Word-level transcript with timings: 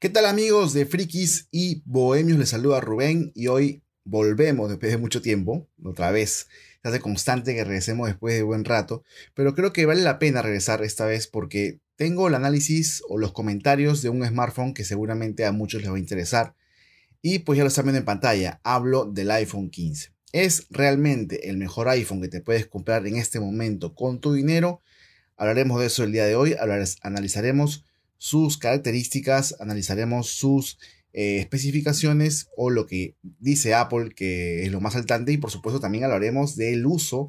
¿Qué 0.00 0.08
tal 0.08 0.26
amigos 0.26 0.74
de 0.74 0.86
Frikis 0.86 1.48
y 1.50 1.82
Bohemios? 1.84 2.38
Les 2.38 2.50
saluda 2.50 2.80
Rubén 2.80 3.32
y 3.34 3.48
hoy 3.48 3.82
volvemos 4.04 4.68
después 4.68 4.92
de 4.92 4.98
mucho 4.98 5.22
tiempo, 5.22 5.68
otra 5.82 6.12
vez. 6.12 6.46
Se 6.80 6.88
hace 6.88 7.00
constante 7.00 7.52
que 7.52 7.64
regresemos 7.64 8.06
después 8.06 8.32
de 8.36 8.44
buen 8.44 8.64
rato, 8.64 9.02
pero 9.34 9.56
creo 9.56 9.72
que 9.72 9.86
vale 9.86 10.02
la 10.02 10.20
pena 10.20 10.40
regresar 10.40 10.84
esta 10.84 11.04
vez 11.04 11.26
porque 11.26 11.80
tengo 11.96 12.28
el 12.28 12.36
análisis 12.36 13.02
o 13.08 13.18
los 13.18 13.32
comentarios 13.32 14.00
de 14.00 14.08
un 14.08 14.24
smartphone 14.24 14.72
que 14.72 14.84
seguramente 14.84 15.44
a 15.44 15.50
muchos 15.50 15.82
les 15.82 15.90
va 15.90 15.96
a 15.96 15.98
interesar. 15.98 16.54
Y 17.20 17.40
pues 17.40 17.56
ya 17.56 17.64
lo 17.64 17.68
están 17.68 17.86
viendo 17.86 17.98
en 17.98 18.04
pantalla, 18.04 18.60
hablo 18.62 19.04
del 19.04 19.32
iPhone 19.32 19.68
15. 19.68 20.12
¿Es 20.30 20.68
realmente 20.70 21.50
el 21.50 21.56
mejor 21.56 21.88
iPhone 21.88 22.22
que 22.22 22.28
te 22.28 22.40
puedes 22.40 22.68
comprar 22.68 23.04
en 23.08 23.16
este 23.16 23.40
momento 23.40 23.96
con 23.96 24.20
tu 24.20 24.32
dinero? 24.32 24.80
Hablaremos 25.36 25.80
de 25.80 25.86
eso 25.86 26.04
el 26.04 26.12
día 26.12 26.24
de 26.24 26.36
hoy, 26.36 26.54
analizaremos 27.02 27.84
sus 28.18 28.58
características, 28.58 29.56
analizaremos 29.60 30.28
sus 30.28 30.78
eh, 31.12 31.38
especificaciones 31.38 32.48
o 32.56 32.68
lo 32.68 32.86
que 32.86 33.16
dice 33.22 33.74
Apple 33.74 34.10
que 34.14 34.64
es 34.64 34.70
lo 34.70 34.80
más 34.80 34.92
saltante 34.92 35.32
y 35.32 35.38
por 35.38 35.50
supuesto 35.50 35.80
también 35.80 36.04
hablaremos 36.04 36.54
del 36.54 36.84
uso 36.84 37.28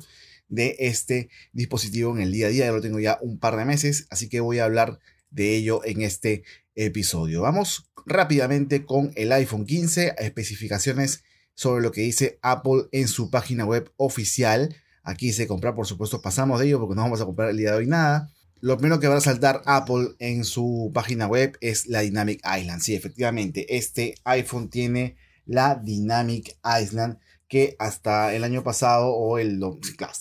de 0.50 0.76
este 0.80 1.30
dispositivo 1.54 2.14
en 2.16 2.22
el 2.22 2.32
día 2.32 2.48
a 2.48 2.50
día. 2.50 2.66
Ya 2.66 2.72
lo 2.72 2.82
tengo 2.82 3.00
ya 3.00 3.18
un 3.22 3.40
par 3.40 3.56
de 3.56 3.66
meses, 3.66 4.08
así 4.10 4.28
que 4.28 4.42
voy 4.42 4.60
a 4.60 4.66
hablar 4.66 5.00
de 5.32 5.56
ello 5.56 5.86
en 5.86 6.02
este 6.02 6.44
episodio. 6.76 7.42
Vamos 7.42 7.90
rápidamente 8.06 8.86
con 8.86 9.12
el 9.16 9.32
iPhone 9.32 9.66
15, 9.66 10.16
especificaciones 10.18 11.24
sobre 11.54 11.82
lo 11.82 11.92
que 11.92 12.02
dice 12.02 12.40
Apple 12.42 12.84
en 12.92 13.08
su 13.08 13.30
página 13.30 13.66
web 13.66 13.92
oficial. 13.98 14.76
Aquí 15.04 15.32
se 15.32 15.48
comprar, 15.48 15.76
por 15.76 15.88
supuesto, 15.88 16.22
pasamos 16.22 16.60
de 16.60 16.68
ello 16.68 16.80
porque 16.80 16.96
no 16.96 17.04
vamos 17.04 17.22
a 17.22 17.26
comprar 17.26 17.50
el 17.50 17.58
día 17.58 17.72
de 17.72 17.78
hoy 17.78 17.88
nada. 17.88 18.32
Lo 18.62 18.78
primero 18.78 19.00
que 19.00 19.08
va 19.08 19.16
a 19.16 19.22
saltar 19.22 19.62
Apple 19.66 20.16
en 20.20 20.44
su 20.44 20.92
página 20.94 21.28
web 21.28 21.58
es 21.62 21.88
la 21.88 22.02
Dynamic 22.02 22.42
Island. 22.44 22.82
Sí, 22.82 22.94
efectivamente, 22.94 23.78
este 23.78 24.16
iPhone 24.26 24.70
tiene 24.70 25.16
la 25.46 25.76
Dynamic 25.76 26.58
Island 26.82 27.20
que 27.48 27.76
hasta 27.80 28.34
el 28.36 28.44
año 28.44 28.64
pasado 28.64 29.14
o 29.14 29.38
el, 29.38 29.62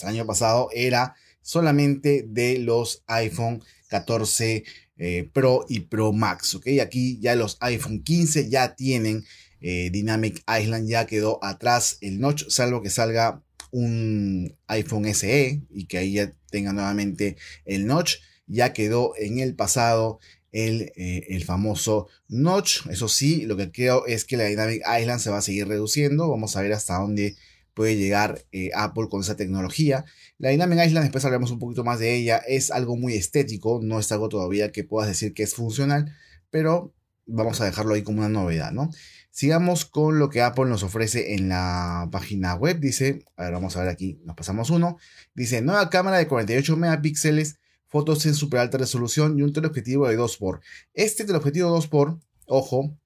año 0.04 0.26
pasado 0.26 0.68
era 0.72 1.16
solamente 1.42 2.24
de 2.28 2.58
los 2.58 3.02
iPhone 3.08 3.62
14 3.88 4.64
eh, 4.98 5.30
Pro 5.32 5.66
y 5.68 5.80
Pro 5.80 6.12
Max. 6.12 6.54
¿ok? 6.54 6.66
Aquí 6.80 7.18
ya 7.20 7.34
los 7.34 7.56
iPhone 7.60 8.02
15 8.04 8.48
ya 8.48 8.76
tienen 8.76 9.24
eh, 9.60 9.90
Dynamic 9.90 10.44
Island, 10.48 10.88
ya 10.88 11.06
quedó 11.06 11.42
atrás 11.42 11.98
el 12.00 12.20
notch, 12.20 12.48
salvo 12.48 12.82
que 12.82 12.90
salga 12.90 13.42
un 13.70 14.56
iPhone 14.66 15.06
SE 15.14 15.62
y 15.70 15.86
que 15.86 15.98
ahí 15.98 16.14
ya 16.14 16.32
tenga 16.50 16.72
nuevamente 16.72 17.36
el 17.64 17.86
notch. 17.86 18.16
Ya 18.46 18.72
quedó 18.72 19.12
en 19.16 19.38
el 19.38 19.54
pasado 19.54 20.20
el, 20.52 20.92
eh, 20.96 21.26
el, 21.28 21.44
famoso 21.44 22.08
notch. 22.28 22.86
Eso 22.90 23.08
sí, 23.08 23.44
lo 23.46 23.56
que 23.56 23.70
creo 23.70 24.06
es 24.06 24.24
que 24.24 24.36
la 24.36 24.44
Dynamic 24.44 24.82
Island 25.00 25.20
se 25.20 25.30
va 25.30 25.38
a 25.38 25.42
seguir 25.42 25.68
reduciendo. 25.68 26.30
Vamos 26.30 26.56
a 26.56 26.62
ver 26.62 26.72
hasta 26.72 26.98
dónde 26.98 27.36
puede 27.78 27.96
llegar 27.96 28.44
eh, 28.50 28.70
Apple 28.74 29.06
con 29.08 29.20
esa 29.20 29.36
tecnología. 29.36 30.04
La 30.38 30.50
Dynamic 30.50 30.86
Island, 30.86 31.04
después 31.04 31.24
hablaremos 31.24 31.52
un 31.52 31.60
poquito 31.60 31.84
más 31.84 32.00
de 32.00 32.16
ella, 32.16 32.38
es 32.38 32.72
algo 32.72 32.96
muy 32.96 33.14
estético, 33.14 33.78
no 33.80 34.00
es 34.00 34.10
algo 34.10 34.28
todavía 34.28 34.72
que 34.72 34.82
puedas 34.82 35.08
decir 35.08 35.32
que 35.32 35.44
es 35.44 35.54
funcional, 35.54 36.12
pero 36.50 36.92
vamos 37.26 37.60
a 37.60 37.66
dejarlo 37.66 37.94
ahí 37.94 38.02
como 38.02 38.18
una 38.18 38.28
novedad, 38.28 38.72
¿no? 38.72 38.90
Sigamos 39.30 39.84
con 39.84 40.18
lo 40.18 40.30
que 40.30 40.42
Apple 40.42 40.66
nos 40.66 40.82
ofrece 40.82 41.34
en 41.34 41.48
la 41.48 42.08
página 42.10 42.54
web. 42.54 42.80
Dice, 42.80 43.24
a 43.36 43.44
ver, 43.44 43.52
vamos 43.52 43.76
a 43.76 43.80
ver 43.80 43.88
aquí, 43.88 44.20
nos 44.24 44.36
pasamos 44.36 44.70
uno. 44.70 44.98
Dice, 45.34 45.62
nueva 45.62 45.90
cámara 45.90 46.18
de 46.18 46.26
48 46.26 46.76
megapíxeles, 46.76 47.58
fotos 47.86 48.26
en 48.26 48.34
super 48.34 48.60
alta 48.60 48.78
resolución 48.78 49.38
y 49.38 49.42
un 49.42 49.52
teleobjetivo 49.52 50.08
de 50.08 50.18
2x. 50.18 50.60
Este 50.94 51.24
teleobjetivo 51.24 51.76
2x, 51.78 52.20
ojo, 52.46 52.96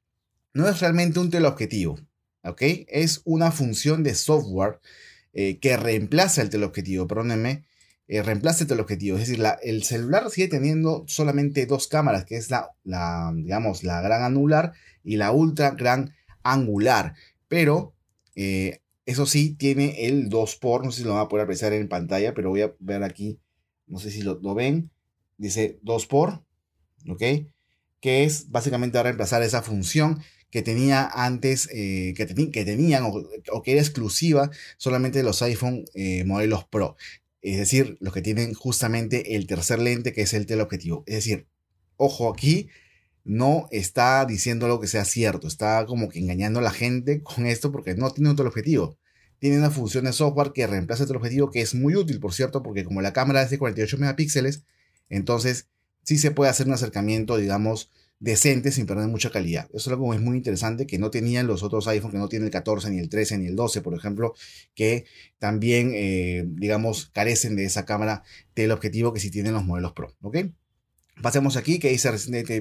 no 0.55 0.69
es 0.69 0.81
realmente 0.81 1.19
un 1.19 1.31
teleobjetivo, 1.31 1.99
¿ok? 2.45 2.63
Es 2.89 3.23
una 3.25 3.51
función 3.51 4.03
de 4.03 4.15
software 4.15 4.81
eh, 5.33 5.59
que 5.59 5.77
reemplaza 5.77 6.43
el 6.43 6.51
teleobjetivo, 6.51 7.07
perdónenme, 7.07 7.65
eh, 8.09 8.23
reemplaza 8.23 8.65
el 8.65 8.69
teleobjetivo. 8.69 9.17
Es 9.17 9.29
decir, 9.29 9.43
el 9.63 9.83
celular 9.85 10.31
sigue 10.31 10.49
teniendo 10.49 11.05
solamente 11.07 11.65
dos 11.67 11.89
cámaras, 11.89 12.25
que 12.27 12.37
es 12.37 12.51
la, 12.51 13.33
digamos, 13.35 13.85
la 13.85 14.03
gran 14.03 14.23
anular 14.23 14.75
y 15.05 15.17
la 15.17 15.33
ultra 15.33 15.71
gran 15.73 16.15
angular, 16.43 17.15
pero 17.49 17.95
eh, 18.35 18.81
eso 19.07 19.27
sí 19.27 19.55
tiene 19.55 20.07
el 20.07 20.29
2 20.29 20.57
por, 20.57 20.85
no 20.85 20.93
sé 20.93 20.99
si 20.99 21.05
lo 21.05 21.15
van 21.15 21.27
a 21.27 21.29
poder 21.29 21.45
apreciar 21.45 21.73
en 21.73 21.89
pantalla, 21.89 22.35
pero 22.35 22.51
voy 22.51 22.63
a 22.63 22.75
ver 22.79 23.03
aquí, 23.03 23.41
no 23.87 23.99
sé 23.99 24.11
si 24.11 24.23
lo, 24.23 24.55
ven, 24.55 24.91
dice 25.39 25.79
2 25.83 26.07
por, 26.07 26.45
¿ok? 27.09 27.23
Que 28.01 28.25
es 28.25 28.51
básicamente 28.51 28.99
a 28.99 29.03
reemplazar 29.03 29.43
esa 29.43 29.63
función 29.63 30.23
que 30.51 30.63
tenía 30.63 31.09
antes, 31.13 31.69
eh, 31.73 32.15
que, 32.17 32.27
que, 32.27 32.65
tenían 32.65 33.05
o, 33.05 33.63
que 33.63 33.73
era 33.73 33.81
exclusiva 33.81 34.51
solamente 34.77 35.19
de 35.19 35.25
los 35.25 35.41
iPhone 35.43 35.85
eh, 35.95 36.25
modelos 36.25 36.65
Pro. 36.65 36.97
Es 37.41 37.59
decir, 37.59 37.97
los 38.01 38.13
que 38.13 38.23
tienen 38.23 38.55
justamente 38.55 39.35
el 39.35 39.47
tercer 39.47 39.81
lente 39.81 40.13
que 40.13 40.23
es 40.23 40.33
el 40.35 40.47
teleobjetivo. 40.47 41.03
Es 41.07 41.17
decir, 41.17 41.49
ojo 41.97 42.31
aquí, 42.31 42.69
no 43.25 43.69
está 43.71 44.25
diciendo 44.25 44.69
lo 44.69 44.81
que 44.81 44.87
sea 44.87 45.05
cierto, 45.05 45.47
está 45.47 45.87
como 45.87 46.09
que 46.09 46.19
engañando 46.19 46.59
a 46.59 46.63
la 46.63 46.73
gente 46.73 47.23
con 47.23 47.47
esto 47.47 47.73
porque 47.73 47.95
no 47.95 48.11
tiene 48.11 48.31
otro 48.31 48.47
objetivo. 48.49 48.99
Tiene 49.39 49.59
una 49.59 49.71
función 49.71 50.05
de 50.05 50.13
software 50.13 50.53
que 50.53 50.67
reemplaza 50.67 51.05
otro 51.05 51.19
objetivo 51.19 51.51
que 51.51 51.61
es 51.61 51.75
muy 51.75 51.97
útil, 51.97 52.21
por 52.21 52.33
cierto, 52.33 52.63
porque 52.63 52.85
como 52.85 53.03
la 53.03 53.13
cámara 53.13 53.43
es 53.43 53.51
de 53.51 53.59
48 53.59 53.99
megapíxeles, 53.99 54.65
entonces 55.09 55.69
sí 56.05 56.19
se 56.19 56.31
puede 56.31 56.51
hacer 56.51 56.67
un 56.67 56.75
acercamiento, 56.75 57.37
digamos, 57.37 57.91
decente 58.23 58.71
sin 58.71 58.87
perder 58.87 59.09
mucha 59.09 59.31
calidad. 59.31 59.67
Eso 59.71 59.79
es 59.79 59.89
algo 59.89 60.11
que 60.11 60.17
es 60.17 60.23
muy 60.23 60.37
interesante 60.37 60.87
que 60.87 60.99
no 60.99 61.11
tenían 61.11 61.49
los 61.49 61.65
otros 61.65 61.89
iPhones, 61.89 62.13
que 62.13 62.19
no 62.19 62.29
tienen 62.29 62.47
el 62.47 62.53
14, 62.53 62.89
ni 62.91 63.01
el 63.01 63.09
13, 63.09 63.39
ni 63.39 63.47
el 63.47 63.57
12, 63.57 63.83
por 63.83 63.95
ejemplo, 63.95 64.35
que 64.77 65.07
también, 65.39 65.91
eh, 65.93 66.45
digamos, 66.47 67.07
carecen 67.07 67.57
de 67.57 67.65
esa 67.65 67.85
cámara 67.85 68.23
teleobjetivo 68.55 69.13
que 69.13 69.19
sí 69.19 69.31
tienen 69.33 69.55
los 69.55 69.65
modelos 69.65 69.93
Pro. 69.93 70.15
¿Ok? 70.23 70.37
Pasemos 71.21 71.57
aquí, 71.57 71.79
que 71.79 71.91
dice 71.91 72.11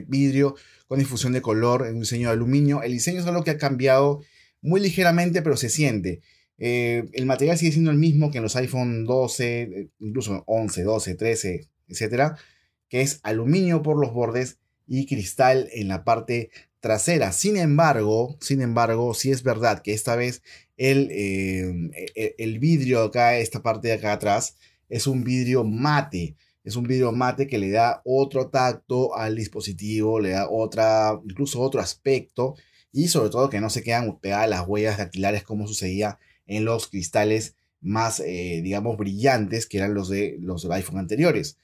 vidrio 0.07 0.55
con 0.87 0.99
difusión 0.99 1.33
de 1.33 1.41
color 1.41 1.87
en 1.87 1.95
un 1.95 2.01
diseño 2.01 2.27
de 2.27 2.33
aluminio. 2.33 2.83
El 2.83 2.91
diseño 2.91 3.21
es 3.21 3.25
algo 3.25 3.43
que 3.43 3.51
ha 3.51 3.57
cambiado 3.57 4.21
muy 4.61 4.81
ligeramente, 4.81 5.41
pero 5.41 5.57
se 5.57 5.69
siente. 5.69 6.21
Eh, 6.57 7.05
el 7.13 7.25
material 7.25 7.57
sigue 7.57 7.71
siendo 7.71 7.91
el 7.91 7.97
mismo 7.97 8.29
que 8.29 8.37
en 8.37 8.43
los 8.43 8.55
iPhone 8.55 9.05
12, 9.05 9.61
eh, 9.61 9.89
incluso 9.99 10.43
11, 10.45 10.83
12, 10.83 11.15
13, 11.15 11.67
etcétera, 11.87 12.37
que 12.87 13.01
es 13.01 13.19
aluminio 13.23 13.81
por 13.81 13.99
los 13.99 14.13
bordes 14.13 14.59
y 14.85 15.07
cristal 15.07 15.69
en 15.71 15.87
la 15.87 16.03
parte 16.03 16.51
trasera. 16.79 17.31
Sin 17.31 17.57
embargo, 17.57 18.37
sin 18.41 18.61
embargo, 18.61 19.13
sí 19.13 19.31
es 19.31 19.41
verdad 19.43 19.81
que 19.81 19.93
esta 19.93 20.15
vez 20.15 20.43
el, 20.77 21.09
eh, 21.11 22.35
el 22.37 22.59
vidrio 22.59 23.01
acá, 23.03 23.37
esta 23.37 23.63
parte 23.63 23.87
de 23.87 23.93
acá 23.95 24.13
atrás, 24.13 24.55
es 24.89 25.07
un 25.07 25.23
vidrio 25.23 25.63
mate. 25.63 26.35
Es 26.63 26.75
un 26.75 26.83
vidrio 26.83 27.11
mate 27.11 27.47
que 27.47 27.57
le 27.57 27.71
da 27.71 28.01
otro 28.05 28.49
tacto 28.49 29.15
al 29.15 29.35
dispositivo, 29.35 30.19
le 30.19 30.31
da 30.31 30.49
otra, 30.49 31.19
incluso 31.27 31.59
otro 31.59 31.81
aspecto 31.81 32.55
y 32.91 33.07
sobre 33.07 33.29
todo 33.29 33.49
que 33.49 33.61
no 33.61 33.69
se 33.69 33.83
quedan 33.83 34.19
pegadas 34.19 34.49
las 34.49 34.67
huellas 34.67 34.97
dactilares 34.97 35.43
como 35.43 35.67
sucedía 35.67 36.19
en 36.45 36.65
los 36.65 36.87
cristales 36.87 37.55
más, 37.79 38.19
eh, 38.19 38.61
digamos, 38.63 38.97
brillantes 38.97 39.65
que 39.65 39.77
eran 39.77 39.93
los 39.93 40.09
de 40.09 40.37
los 40.39 40.69
iPhone 40.69 40.99
anteriores. 40.99 41.57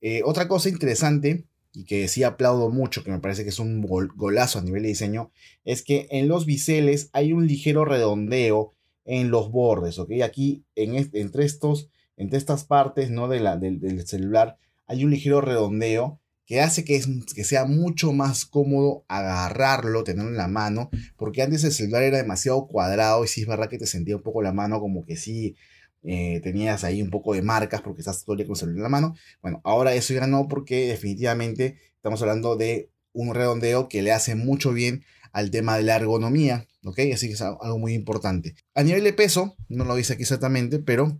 Eh, 0.00 0.22
otra 0.24 0.48
cosa 0.48 0.68
interesante 0.68 1.44
y 1.72 1.84
que 1.84 2.08
sí 2.08 2.24
aplaudo 2.24 2.70
mucho, 2.70 3.04
que 3.04 3.12
me 3.12 3.20
parece 3.20 3.44
que 3.44 3.50
es 3.50 3.58
un 3.58 3.82
golazo 3.82 4.58
a 4.58 4.62
nivel 4.62 4.82
de 4.82 4.88
diseño, 4.88 5.30
es 5.64 5.82
que 5.82 6.08
en 6.10 6.26
los 6.26 6.46
biseles 6.46 7.10
hay 7.12 7.32
un 7.32 7.46
ligero 7.46 7.84
redondeo 7.84 8.74
en 9.04 9.30
los 9.30 9.50
bordes, 9.52 9.98
¿ok? 9.98 10.12
Aquí 10.24 10.64
en 10.74 11.10
entre 11.12 11.44
estos 11.44 11.88
entre 12.20 12.36
estas 12.36 12.64
partes 12.64 13.10
¿no? 13.10 13.28
de 13.28 13.40
la, 13.40 13.56
del, 13.56 14.06
celular 14.06 14.58
hay 14.86 15.04
un 15.04 15.10
ligero 15.10 15.40
redondeo 15.40 16.20
que 16.44 16.60
hace 16.60 16.84
que, 16.84 17.00
que, 17.34 17.44
sea 17.44 17.64
mucho 17.64 18.12
más 18.12 18.44
cómodo 18.44 19.04
agarrarlo, 19.08 20.04
tenerlo 20.04 20.30
en 20.30 20.36
la 20.36 20.48
mano, 20.48 20.90
porque 21.16 21.42
antes 21.42 21.62
el 21.64 21.72
celular 21.72 22.02
era 22.02 22.18
demasiado 22.18 22.66
cuadrado 22.66 23.24
y 23.24 23.28
sí 23.28 23.42
es 23.42 23.46
verdad 23.46 23.68
que 23.68 23.78
te 23.78 23.86
sentía 23.86 24.16
un 24.16 24.22
poco 24.22 24.42
la 24.42 24.52
mano 24.52 24.80
como 24.80 25.06
que 25.06 25.16
sí 25.16 25.56
eh, 26.02 26.40
tenías 26.42 26.84
ahí 26.84 27.00
un 27.00 27.10
poco 27.10 27.34
de 27.34 27.42
marcas 27.42 27.80
porque 27.82 28.00
estás 28.00 28.24
todo 28.24 28.34
el 28.34 28.38
día 28.38 28.46
con 28.46 28.54
el 28.54 28.58
celular 28.58 28.76
en 28.76 28.82
la 28.82 28.88
mano. 28.88 29.14
Bueno, 29.40 29.60
ahora 29.64 29.94
eso 29.94 30.12
ya 30.12 30.26
no 30.26 30.46
porque 30.48 30.88
definitivamente 30.88 31.78
estamos 31.94 32.20
hablando 32.20 32.56
de 32.56 32.90
un 33.12 33.34
redondeo 33.34 33.88
que 33.88 34.02
le 34.02 34.12
hace 34.12 34.34
mucho 34.34 34.72
bien 34.72 35.04
al 35.32 35.50
tema 35.50 35.76
de 35.76 35.84
la 35.84 35.96
ergonomía, 35.96 36.66
¿ok? 36.84 36.98
Así 37.14 37.28
que 37.28 37.34
es 37.34 37.40
algo 37.40 37.78
muy 37.78 37.94
importante. 37.94 38.56
A 38.74 38.82
nivel 38.82 39.04
de 39.04 39.12
peso, 39.12 39.56
no 39.68 39.84
lo 39.84 39.94
dice 39.94 40.14
aquí 40.14 40.22
exactamente, 40.22 40.80
pero 40.80 41.16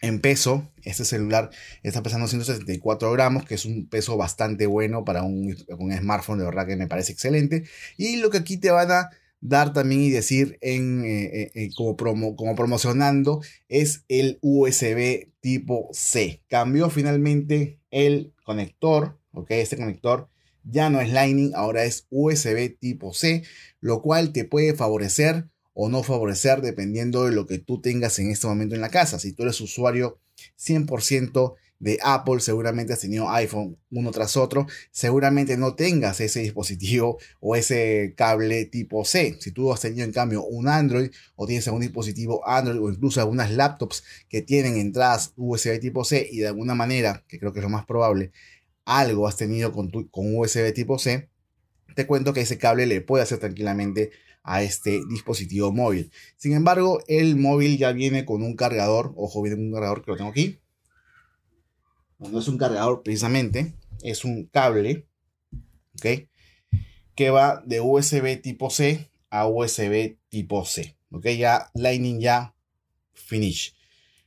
en 0.00 0.20
peso, 0.20 0.70
este 0.84 1.04
celular 1.04 1.50
está 1.82 2.02
pesando 2.02 2.28
174 2.28 3.10
gramos, 3.12 3.44
que 3.44 3.54
es 3.54 3.64
un 3.64 3.88
peso 3.88 4.16
bastante 4.16 4.66
bueno 4.66 5.04
para 5.04 5.22
un, 5.22 5.56
smartphone, 5.98 6.38
de 6.38 6.44
verdad 6.44 6.66
que 6.66 6.76
me 6.76 6.86
parece 6.86 7.12
excelente. 7.12 7.64
Y 7.96 8.16
lo 8.16 8.30
que 8.30 8.38
aquí 8.38 8.56
te 8.58 8.70
van 8.70 8.90
a 8.92 9.10
dar 9.40 9.72
también 9.72 10.02
y 10.02 10.10
decir 10.10 10.58
en, 10.60 11.04
eh, 11.04 11.24
eh, 11.24 11.50
eh, 11.54 11.70
como, 11.76 11.96
promo, 11.96 12.36
como 12.36 12.54
promocionando 12.54 13.40
es 13.68 14.04
el 14.08 14.38
USB 14.40 15.28
tipo 15.40 15.88
C. 15.92 16.42
Cambió 16.48 16.90
finalmente 16.90 17.78
el 17.90 18.32
conector, 18.44 19.18
ok, 19.32 19.50
este 19.52 19.76
conector 19.76 20.28
Ya 20.64 20.90
no 20.90 21.00
es 21.00 21.10
Lightning, 21.10 21.52
ahora 21.54 21.84
es 21.84 22.06
USB 22.10 22.76
tipo 22.78 23.14
C, 23.14 23.42
lo 23.80 24.02
cual 24.02 24.32
te 24.32 24.44
puede 24.44 24.74
favorecer 24.74 25.46
o 25.80 25.88
no 25.88 26.02
favorecer 26.02 26.60
dependiendo 26.60 27.24
de 27.24 27.30
lo 27.30 27.46
que 27.46 27.60
tú 27.60 27.80
tengas 27.80 28.18
en 28.18 28.32
este 28.32 28.48
momento 28.48 28.74
en 28.74 28.80
la 28.80 28.88
casa. 28.88 29.20
Si 29.20 29.32
tú 29.32 29.44
eres 29.44 29.60
usuario 29.60 30.18
100% 30.56 31.54
de 31.78 32.00
Apple, 32.02 32.40
seguramente 32.40 32.92
has 32.92 32.98
tenido 32.98 33.30
iPhone 33.30 33.78
uno 33.92 34.10
tras 34.10 34.36
otro, 34.36 34.66
seguramente 34.90 35.56
no 35.56 35.76
tengas 35.76 36.20
ese 36.20 36.40
dispositivo 36.40 37.18
o 37.38 37.54
ese 37.54 38.12
cable 38.16 38.64
tipo 38.64 39.04
C. 39.04 39.36
Si 39.38 39.52
tú 39.52 39.72
has 39.72 39.80
tenido 39.80 40.04
en 40.04 40.10
cambio 40.10 40.42
un 40.42 40.66
Android 40.66 41.12
o 41.36 41.46
tienes 41.46 41.68
algún 41.68 41.82
dispositivo 41.82 42.42
Android 42.44 42.80
o 42.80 42.90
incluso 42.90 43.20
algunas 43.20 43.52
laptops 43.52 44.02
que 44.28 44.42
tienen 44.42 44.78
entradas 44.78 45.32
USB 45.36 45.78
tipo 45.78 46.02
C 46.02 46.28
y 46.28 46.38
de 46.38 46.48
alguna 46.48 46.74
manera, 46.74 47.24
que 47.28 47.38
creo 47.38 47.52
que 47.52 47.60
es 47.60 47.64
lo 47.64 47.70
más 47.70 47.86
probable, 47.86 48.32
algo 48.84 49.28
has 49.28 49.36
tenido 49.36 49.70
con, 49.70 49.92
con 50.10 50.36
USB 50.36 50.72
tipo 50.74 50.98
C, 50.98 51.30
te 51.94 52.04
cuento 52.04 52.32
que 52.32 52.40
ese 52.40 52.58
cable 52.58 52.86
le 52.86 53.00
puede 53.00 53.22
hacer 53.22 53.38
tranquilamente 53.38 54.10
a 54.42 54.62
este 54.62 55.00
dispositivo 55.08 55.72
móvil. 55.72 56.10
Sin 56.36 56.52
embargo, 56.52 57.02
el 57.06 57.36
móvil 57.36 57.78
ya 57.78 57.92
viene 57.92 58.24
con 58.24 58.42
un 58.42 58.56
cargador, 58.56 59.12
ojo, 59.16 59.42
viene 59.42 59.56
con 59.56 59.66
un 59.66 59.72
cargador 59.72 60.04
que 60.04 60.10
lo 60.10 60.16
tengo 60.16 60.30
aquí, 60.30 60.58
no 62.18 62.40
es 62.40 62.48
un 62.48 62.58
cargador 62.58 63.02
precisamente, 63.02 63.74
es 64.02 64.24
un 64.24 64.46
cable, 64.46 65.06
¿ok? 65.94 66.28
Que 67.14 67.30
va 67.30 67.62
de 67.64 67.80
USB 67.80 68.40
tipo 68.42 68.70
C 68.70 69.08
a 69.30 69.46
USB 69.46 70.16
tipo 70.28 70.64
C, 70.64 70.96
¿ok? 71.12 71.26
Ya 71.28 71.70
Lightning 71.74 72.20
ya 72.20 72.54
finish, 73.12 73.76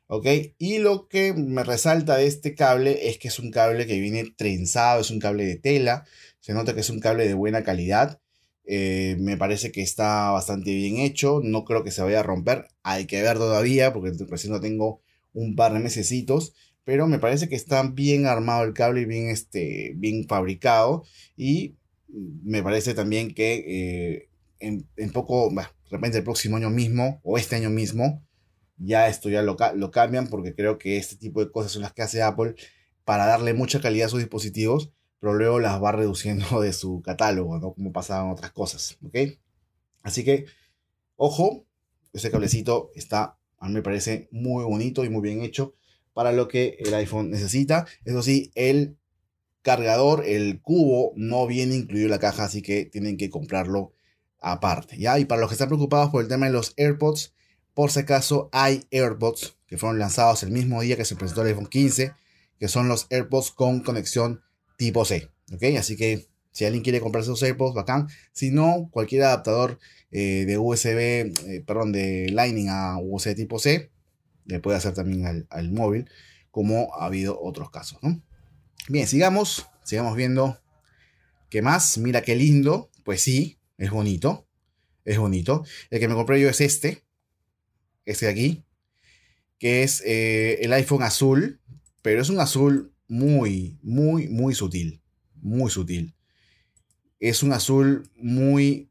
¿ok? 0.08 0.26
Y 0.58 0.78
lo 0.78 1.10
que 1.10 1.34
me 1.34 1.64
resalta 1.64 2.16
de 2.16 2.28
este 2.28 2.56
cable 2.56 3.10
es 3.10 3.18
que 3.18 3.28
es 3.28 3.40
un 3.40 3.52
cable 3.52 3.86
que 3.86 4.00
viene 4.00 4.32
trenzado, 4.38 5.02
es 5.02 5.12
un 5.12 5.20
cable 5.20 5.46
de 5.46 5.58
tela, 5.58 6.06
se 6.40 6.54
nota 6.54 6.74
que 6.74 6.82
es 6.82 6.90
un 6.90 7.00
cable 7.00 7.28
de 7.28 7.34
buena 7.34 7.64
calidad. 7.64 8.21
Eh, 8.66 9.18
me 9.20 9.38
parece 9.38 9.72
que 9.72 9.82
está 9.82 10.32
bastante 10.32 10.74
bien 10.74 10.98
hecho. 10.98 11.42
No 11.44 11.66
creo 11.66 11.84
que 11.84 11.92
se 11.92 12.02
vaya 12.02 12.20
a 12.20 12.24
romper. 12.24 12.68
Hay 12.84 13.06
que 13.06 13.22
ver 13.22 13.38
todavía 13.38 13.94
porque 13.94 14.12
recién 14.28 14.54
no 14.54 14.60
tengo 14.60 15.02
un 15.34 15.56
par 15.56 15.74
de 15.74 15.80
mesecitos 15.80 16.54
pero 16.84 17.08
me 17.08 17.20
parece 17.20 17.48
que 17.48 17.56
está 17.56 17.84
bien 17.84 18.26
armado 18.26 18.64
el 18.64 18.74
cable 18.74 19.02
y 19.02 19.06
bien, 19.06 19.30
este, 19.30 19.94
bien 19.96 20.28
fabricado. 20.28 21.04
Y 21.38 21.78
me 22.08 22.64
parece 22.64 22.94
también 22.94 23.34
que 23.34 23.64
eh, 23.68 24.30
en, 24.60 25.12
poco, 25.12 25.50
de 25.50 25.64
repente 25.90 26.18
el 26.18 26.24
próximo 26.24 26.58
año 26.58 26.70
mismo 26.70 27.20
o 27.24 27.38
este 27.38 27.56
año 27.56 27.70
mismo, 27.70 28.26
ya 28.78 29.08
esto 29.08 29.30
ya 29.30 29.44
lo, 29.44 29.56
lo, 29.76 29.92
cambian 29.92 30.28
porque 30.28 30.56
creo 30.56 30.78
que 30.78 30.98
este 30.98 31.16
tipo 31.16 31.44
de 31.44 31.52
cosas 31.52 31.72
son 31.72 31.84
las 31.84 31.94
que 31.94 32.02
hace 32.02 32.22
Apple 32.24 32.56
para 33.06 33.26
darle 33.26 33.54
mucha 33.54 33.80
calidad 33.80 34.08
a 34.08 34.10
sus 34.10 34.20
dispositivos, 34.20 34.92
pero 35.22 35.36
luego 35.36 35.60
las 35.60 35.82
va 35.82 35.94
reduciendo 35.94 36.60
de 36.62 36.74
su 36.74 37.02
catálogo, 37.02 37.58
¿no? 37.60 37.74
Como 37.74 37.94
pasaban 37.94 38.32
otras 38.32 38.52
cosas, 38.52 38.98
¿ok? 39.06 39.38
Así 40.04 40.26
que, 40.26 40.46
ojo, 41.16 41.64
ese 42.12 42.32
cablecito 42.32 42.92
está, 42.96 43.38
a 43.60 43.68
mí 43.68 43.76
me 43.76 43.84
parece 43.84 44.28
muy 44.32 44.66
bonito 44.66 45.06
y 45.06 45.10
muy 45.10 45.22
bien 45.22 45.42
hecho 45.44 45.76
para 46.14 46.34
lo 46.34 46.48
que 46.48 46.76
el 46.80 46.94
iPhone 46.96 47.30
necesita. 47.30 47.86
Eso 48.04 48.22
sí, 48.24 48.52
el 48.56 48.98
cargador, 49.62 50.26
el 50.26 50.60
cubo, 50.62 51.14
no 51.16 51.46
viene 51.46 51.76
incluido 51.76 52.08
en 52.08 52.12
la 52.12 52.20
caja, 52.20 52.46
así 52.46 52.64
que 52.64 52.86
tienen 52.86 53.16
que 53.16 53.30
comprarlo 53.30 53.94
aparte. 54.40 54.98
¿ya? 54.98 55.20
Y 55.20 55.26
para 55.26 55.40
los 55.40 55.50
que 55.50 55.54
están 55.54 55.70
preocupados 55.70 56.10
por 56.10 56.24
el 56.24 56.28
tema 56.28 56.48
de 56.48 56.52
los 56.52 56.74
AirPods, 56.78 57.34
por 57.76 57.92
si 57.92 58.00
acaso 58.00 58.50
hay 58.52 58.86
AirPods 58.90 59.56
que 59.68 59.78
fueron 59.78 60.00
lanzados 60.00 60.42
el 60.42 60.52
mismo 60.52 60.82
día 60.82 60.98
que 60.98 61.06
se 61.06 61.16
presentó 61.16 61.44
el 61.44 61.50
iPhone 61.50 61.68
15, 61.68 62.14
que 62.60 62.68
son 62.68 62.88
los 62.88 63.06
AirPods 63.12 63.52
con 63.52 63.82
conexión 63.82 64.42
tipo 64.82 65.06
C. 65.06 65.30
¿ok? 65.54 65.64
Así 65.78 65.96
que 65.96 66.28
si 66.52 66.66
alguien 66.66 66.84
quiere 66.84 67.00
comprarse 67.00 67.30
esos 67.30 67.44
AirPods, 67.44 67.76
bacán. 67.76 68.08
Si 68.34 68.50
no, 68.50 68.90
cualquier 68.92 69.24
adaptador 69.24 69.78
eh, 70.10 70.46
de 70.48 70.58
USB, 70.58 70.98
eh, 70.98 71.64
perdón, 71.66 71.92
de 71.92 72.30
Lightning 72.32 72.70
a 72.70 72.98
USB 72.98 73.36
tipo 73.36 73.60
C, 73.60 73.92
le 74.46 74.60
puede 74.60 74.78
hacer 74.78 74.96
también 74.96 75.46
al, 75.50 75.72
móvil, 75.72 76.10
como 76.50 76.96
ha 76.96 77.06
habido 77.06 77.40
otros 77.40 77.70
casos. 77.70 78.00
Bien, 78.90 79.06
sigamos, 79.06 79.68
sigamos 79.84 80.18
viendo 80.18 80.60
qué 81.52 81.62
más. 81.62 82.00
Mira 82.00 82.24
qué 82.24 82.36
lindo, 82.36 82.90
pues 83.06 83.22
sí, 83.22 83.60
es 83.78 83.92
bonito, 83.92 84.48
es 85.06 85.20
bonito. 85.20 85.64
El 85.92 86.00
que 86.00 86.08
me 86.08 86.16
compré 86.16 86.42
yo 86.42 86.50
es 86.50 86.60
este, 86.60 87.04
este 88.06 88.26
de 88.26 88.32
aquí, 88.32 88.64
que 89.60 89.84
es 89.84 90.02
eh, 90.08 90.58
el 90.64 90.74
iPhone 90.74 91.04
azul, 91.04 91.62
pero 92.02 92.20
es 92.20 92.30
un 92.30 92.40
azul 92.40 92.91
muy, 93.12 93.78
muy, 93.84 94.30
muy 94.30 94.56
sutil, 94.56 95.02
muy 95.42 95.70
sutil. 95.70 96.16
Es 97.20 97.44
un 97.44 97.52
azul 97.52 98.10
muy, 98.16 98.90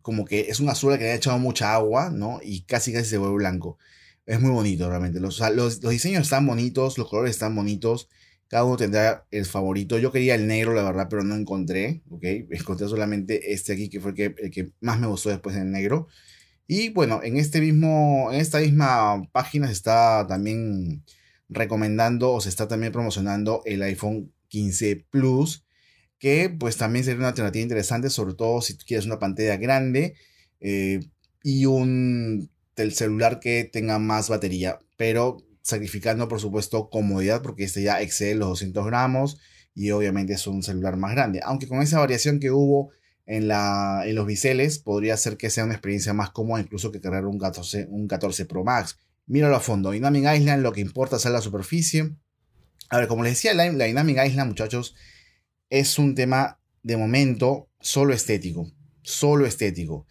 como 0.00 0.24
que 0.24 0.48
es 0.48 0.58
un 0.58 0.70
azul 0.70 0.96
que 0.96 1.04
le 1.04 1.10
ha 1.10 1.14
echado 1.16 1.38
mucha 1.38 1.74
agua, 1.74 2.08
¿no? 2.08 2.40
Y 2.42 2.62
casi 2.62 2.94
casi 2.94 3.10
se 3.10 3.18
vuelve 3.18 3.36
blanco. 3.36 3.76
Es 4.24 4.40
muy 4.40 4.52
bonito 4.52 4.88
realmente. 4.88 5.20
Los, 5.20 5.38
los, 5.54 5.80
diseños 5.82 6.22
están 6.22 6.46
bonitos, 6.46 6.96
los 6.96 7.10
colores 7.10 7.32
están 7.32 7.54
bonitos. 7.54 8.08
Cada 8.48 8.64
uno 8.64 8.78
tendrá 8.78 9.26
el 9.30 9.44
favorito. 9.44 9.98
Yo 9.98 10.12
quería 10.12 10.34
el 10.34 10.46
negro, 10.46 10.72
la 10.72 10.82
verdad, 10.82 11.08
pero 11.10 11.22
no 11.22 11.34
encontré. 11.34 12.02
¿ok? 12.08 12.22
Encontré 12.50 12.88
solamente 12.88 13.52
este 13.52 13.74
aquí, 13.74 13.90
que 13.90 14.00
fue 14.00 14.12
el 14.12 14.16
que, 14.16 14.34
el 14.38 14.50
que 14.50 14.70
más 14.80 14.98
me 14.98 15.08
gustó 15.08 15.28
después 15.28 15.54
del 15.54 15.70
negro. 15.70 16.08
Y 16.66 16.88
bueno, 16.88 17.20
en, 17.22 17.36
este 17.36 17.60
mismo, 17.60 18.30
en 18.32 18.40
esta 18.40 18.60
misma 18.60 19.22
página 19.30 19.70
está 19.70 20.26
también 20.26 21.04
recomendando 21.48 22.32
o 22.32 22.40
se 22.40 22.48
está 22.48 22.68
también 22.68 22.92
promocionando 22.92 23.62
el 23.64 23.82
iPhone 23.82 24.32
15 24.48 25.06
Plus, 25.10 25.64
que 26.18 26.50
pues 26.50 26.76
también 26.76 27.04
sería 27.04 27.20
una 27.20 27.28
alternativa 27.28 27.62
interesante, 27.62 28.10
sobre 28.10 28.34
todo 28.34 28.60
si 28.60 28.76
quieres 28.76 29.06
una 29.06 29.18
pantalla 29.18 29.56
grande 29.56 30.14
eh, 30.60 31.00
y 31.42 31.66
un 31.66 32.50
el 32.76 32.94
celular 32.94 33.40
que 33.40 33.64
tenga 33.64 33.98
más 33.98 34.28
batería, 34.28 34.78
pero 34.96 35.38
sacrificando 35.62 36.28
por 36.28 36.40
supuesto 36.40 36.88
comodidad 36.90 37.42
porque 37.42 37.64
este 37.64 37.82
ya 37.82 38.00
excede 38.00 38.34
los 38.34 38.48
200 38.50 38.86
gramos 38.86 39.38
y 39.74 39.90
obviamente 39.90 40.32
es 40.32 40.46
un 40.46 40.62
celular 40.62 40.96
más 40.96 41.12
grande. 41.12 41.40
Aunque 41.44 41.68
con 41.68 41.82
esa 41.82 41.98
variación 41.98 42.40
que 42.40 42.50
hubo 42.50 42.90
en, 43.26 43.48
la, 43.48 44.02
en 44.06 44.14
los 44.14 44.26
biseles 44.26 44.78
podría 44.78 45.16
ser 45.16 45.36
que 45.36 45.50
sea 45.50 45.64
una 45.64 45.74
experiencia 45.74 46.14
más 46.14 46.30
cómoda 46.30 46.60
incluso 46.60 46.90
que 46.90 47.00
cargar 47.00 47.26
un 47.26 47.38
14, 47.38 47.86
un 47.90 48.08
14 48.08 48.46
Pro 48.46 48.64
Max. 48.64 48.98
Míralo 49.28 49.54
a 49.54 49.60
fondo, 49.60 49.92
Dynamic 49.92 50.24
Island 50.36 50.62
lo 50.62 50.72
que 50.72 50.80
importa 50.80 51.16
es 51.16 51.24
la 51.26 51.40
superficie. 51.40 52.16
A 52.90 52.98
ver, 52.98 53.06
como 53.06 53.22
les 53.22 53.34
decía, 53.34 53.54
la, 53.54 53.70
la 53.70 53.84
Dynamic 53.84 54.18
Island 54.26 54.48
muchachos 54.48 54.96
es 55.70 55.98
un 55.98 56.16
tema 56.16 56.58
de 56.82 56.96
momento 56.96 57.68
solo 57.80 58.14
estético, 58.14 58.72
solo 59.02 59.46
estético 59.46 60.06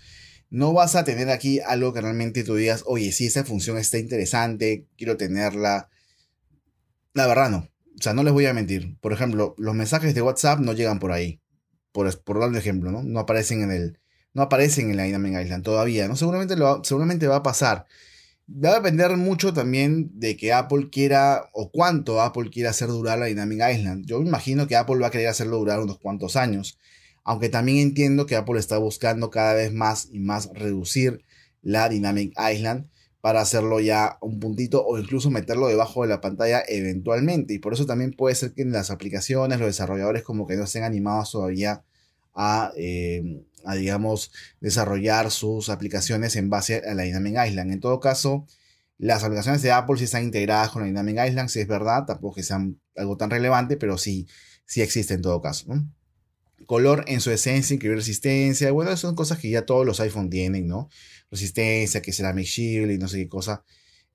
no 0.50 0.74
vas 0.74 0.96
a 0.96 1.04
tener 1.04 1.30
aquí 1.30 1.60
algo 1.60 1.94
que 1.94 2.02
realmente 2.02 2.44
tú 2.44 2.56
digas, 2.56 2.84
oye, 2.86 3.12
si 3.12 3.26
esa 3.26 3.44
función 3.44 3.78
está 3.78 3.98
interesante, 3.98 4.88
quiero 4.98 5.18
tenerla. 5.18 5.90
La 7.14 7.28
verdad 7.28 7.50
no. 7.50 7.70
O 8.00 8.02
sea, 8.02 8.14
no 8.14 8.24
les 8.24 8.34
voy 8.34 8.46
a 8.46 8.54
mentir. 8.54 8.98
Por 9.00 9.12
ejemplo, 9.12 9.56
los 9.58 9.76
mensajes 9.76 10.14
de 10.16 10.22
WhatsApp 10.22 10.60
no 10.60 10.74
llegan 10.74 11.00
por 11.00 11.12
ahí. 11.12 11.42
Por, 11.92 12.18
por 12.24 12.40
dar 12.40 12.50
un 12.50 12.56
ejemplo, 12.56 12.92
¿no? 12.92 13.04
No 13.04 13.20
aparecen 13.20 13.62
en 13.62 13.72
el. 13.72 14.00
No 14.34 14.44
aparecen 14.44 14.92
en 14.92 14.98
la 14.98 15.04
Dynamic 15.04 15.42
Island 15.44 15.64
todavía, 15.64 16.08
¿no? 16.08 16.16
Seguramente, 16.16 16.56
seguramente 16.84 17.28
va 17.28 17.38
a 17.38 17.44
pasar. 17.44 17.88
Va 18.50 18.72
a 18.72 18.76
depender 18.76 19.16
mucho 19.18 19.54
también 19.54 20.10
de 20.20 20.38
que 20.38 20.54
Apple 20.54 20.90
quiera 20.90 21.50
o 21.54 21.70
cuánto 21.70 22.22
Apple 22.22 22.50
quiera 22.50 22.70
hacer 22.70 22.88
durar 22.88 23.20
la 23.20 23.26
Dynamic 23.26 23.62
Island. 23.74 24.06
Yo 24.06 24.22
me 24.22 24.28
imagino 24.28 24.68
que 24.68 24.76
Apple 24.76 25.00
va 25.00 25.08
a 25.08 25.12
querer 25.12 25.28
hacerlo 25.28 25.58
durar 25.58 25.82
unos 25.82 26.00
cuantos 26.00 26.36
años 26.36 26.78
aunque 27.28 27.50
también 27.50 27.80
entiendo 27.80 28.26
que 28.26 28.38
Apple 28.38 28.58
está 28.58 28.78
buscando 28.78 29.30
cada 29.30 29.54
vez 29.54 29.74
más 29.74 30.08
y 30.14 30.20
más 30.20 30.50
reducir 30.54 31.26
la 31.62 31.90
Dynamic 31.90 32.34
Island 32.40 32.88
para 33.20 33.42
hacerlo 33.42 33.82
ya 33.82 34.18
un 34.22 34.40
puntito 34.40 34.86
o 34.86 34.98
incluso 34.98 35.30
meterlo 35.30 35.68
debajo 35.68 36.04
de 36.04 36.08
la 36.08 36.22
pantalla 36.22 36.64
eventualmente. 36.66 37.54
Y 37.54 37.60
por 37.60 37.74
eso 37.74 37.86
también 37.86 38.14
puede 38.14 38.34
ser 38.34 38.54
que 38.54 38.62
en 38.62 38.72
las 38.72 38.92
aplicaciones 38.92 39.60
los 39.60 39.68
desarrolladores 39.68 40.24
como 40.24 40.48
que 40.48 40.56
no 40.56 40.64
estén 40.64 40.84
animados 40.84 41.34
todavía 41.34 41.84
a, 42.34 42.72
eh, 42.78 43.44
a 43.68 43.76
digamos, 43.76 44.32
desarrollar 44.62 45.30
sus 45.30 45.70
aplicaciones 45.70 46.36
en 46.38 46.50
base 46.50 46.82
a 46.90 46.94
la 46.94 47.04
Dynamic 47.04 47.36
Island. 47.48 47.74
En 47.74 47.80
todo 47.80 48.00
caso, 48.00 48.48
las 48.98 49.24
aplicaciones 49.24 49.62
de 49.62 49.72
Apple 49.72 49.98
sí 49.98 50.06
están 50.06 50.24
integradas 50.24 50.72
con 50.72 50.82
la 50.82 50.88
Dynamic 50.88 51.18
Island, 51.28 51.50
si 51.50 51.60
es 51.60 51.68
verdad, 51.68 52.06
tampoco 52.06 52.36
que 52.36 52.44
sean 52.44 52.80
algo 52.96 53.18
tan 53.18 53.30
relevante, 53.30 53.78
pero 53.78 53.98
sí, 53.98 54.28
sí 54.66 54.82
existe 54.82 55.14
en 55.14 55.22
todo 55.22 55.42
caso. 55.42 55.68
color 56.66 57.04
en 57.08 57.22
su 57.22 57.32
esencia, 57.32 57.74
incluir 57.74 57.98
resistencia. 57.98 58.72
Bueno, 58.72 58.96
son 58.98 59.16
cosas 59.16 59.38
que 59.40 59.50
ya 59.50 59.66
todos 59.66 59.86
los 59.86 60.00
iPhone 60.00 60.30
tienen, 60.30 60.68
¿no? 60.68 60.90
Resistencia, 61.30 62.02
que 62.02 62.14
será 62.14 62.34
Shield 62.34 62.92
y 62.92 62.98
no 62.98 63.08
sé 63.08 63.18
qué 63.18 63.30
cosa. 63.30 63.64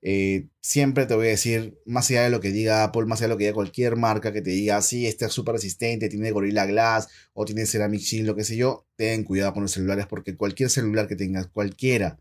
Eh, 0.05 0.49
siempre 0.61 1.05
te 1.05 1.15
voy 1.15 1.27
a 1.27 1.29
decir, 1.29 1.79
más 1.85 2.09
allá 2.09 2.23
de 2.23 2.29
lo 2.29 2.41
que 2.41 2.51
diga 2.51 2.83
Apple, 2.83 3.05
más 3.05 3.19
allá 3.19 3.29
de 3.29 3.33
lo 3.35 3.37
que 3.37 3.45
diga 3.45 3.53
cualquier 3.53 3.95
marca 3.95 4.33
que 4.33 4.41
te 4.41 4.49
diga, 4.51 4.81
sí, 4.81 5.07
este 5.07 5.25
es 5.25 5.31
súper 5.31 5.53
resistente, 5.55 6.09
tiene 6.09 6.31
Gorilla 6.31 6.65
Glass 6.65 7.07
o 7.33 7.45
tiene 7.45 7.65
Ceramic 7.65 8.01
Shield, 8.01 8.27
lo 8.27 8.35
que 8.35 8.43
sé 8.43 8.57
yo, 8.57 8.85
ten 8.97 9.23
cuidado 9.23 9.53
con 9.53 9.63
los 9.63 9.71
celulares 9.71 10.05
porque 10.07 10.35
cualquier 10.35 10.69
celular 10.69 11.07
que 11.07 11.15
tengas, 11.15 11.47
cualquiera, 11.47 12.19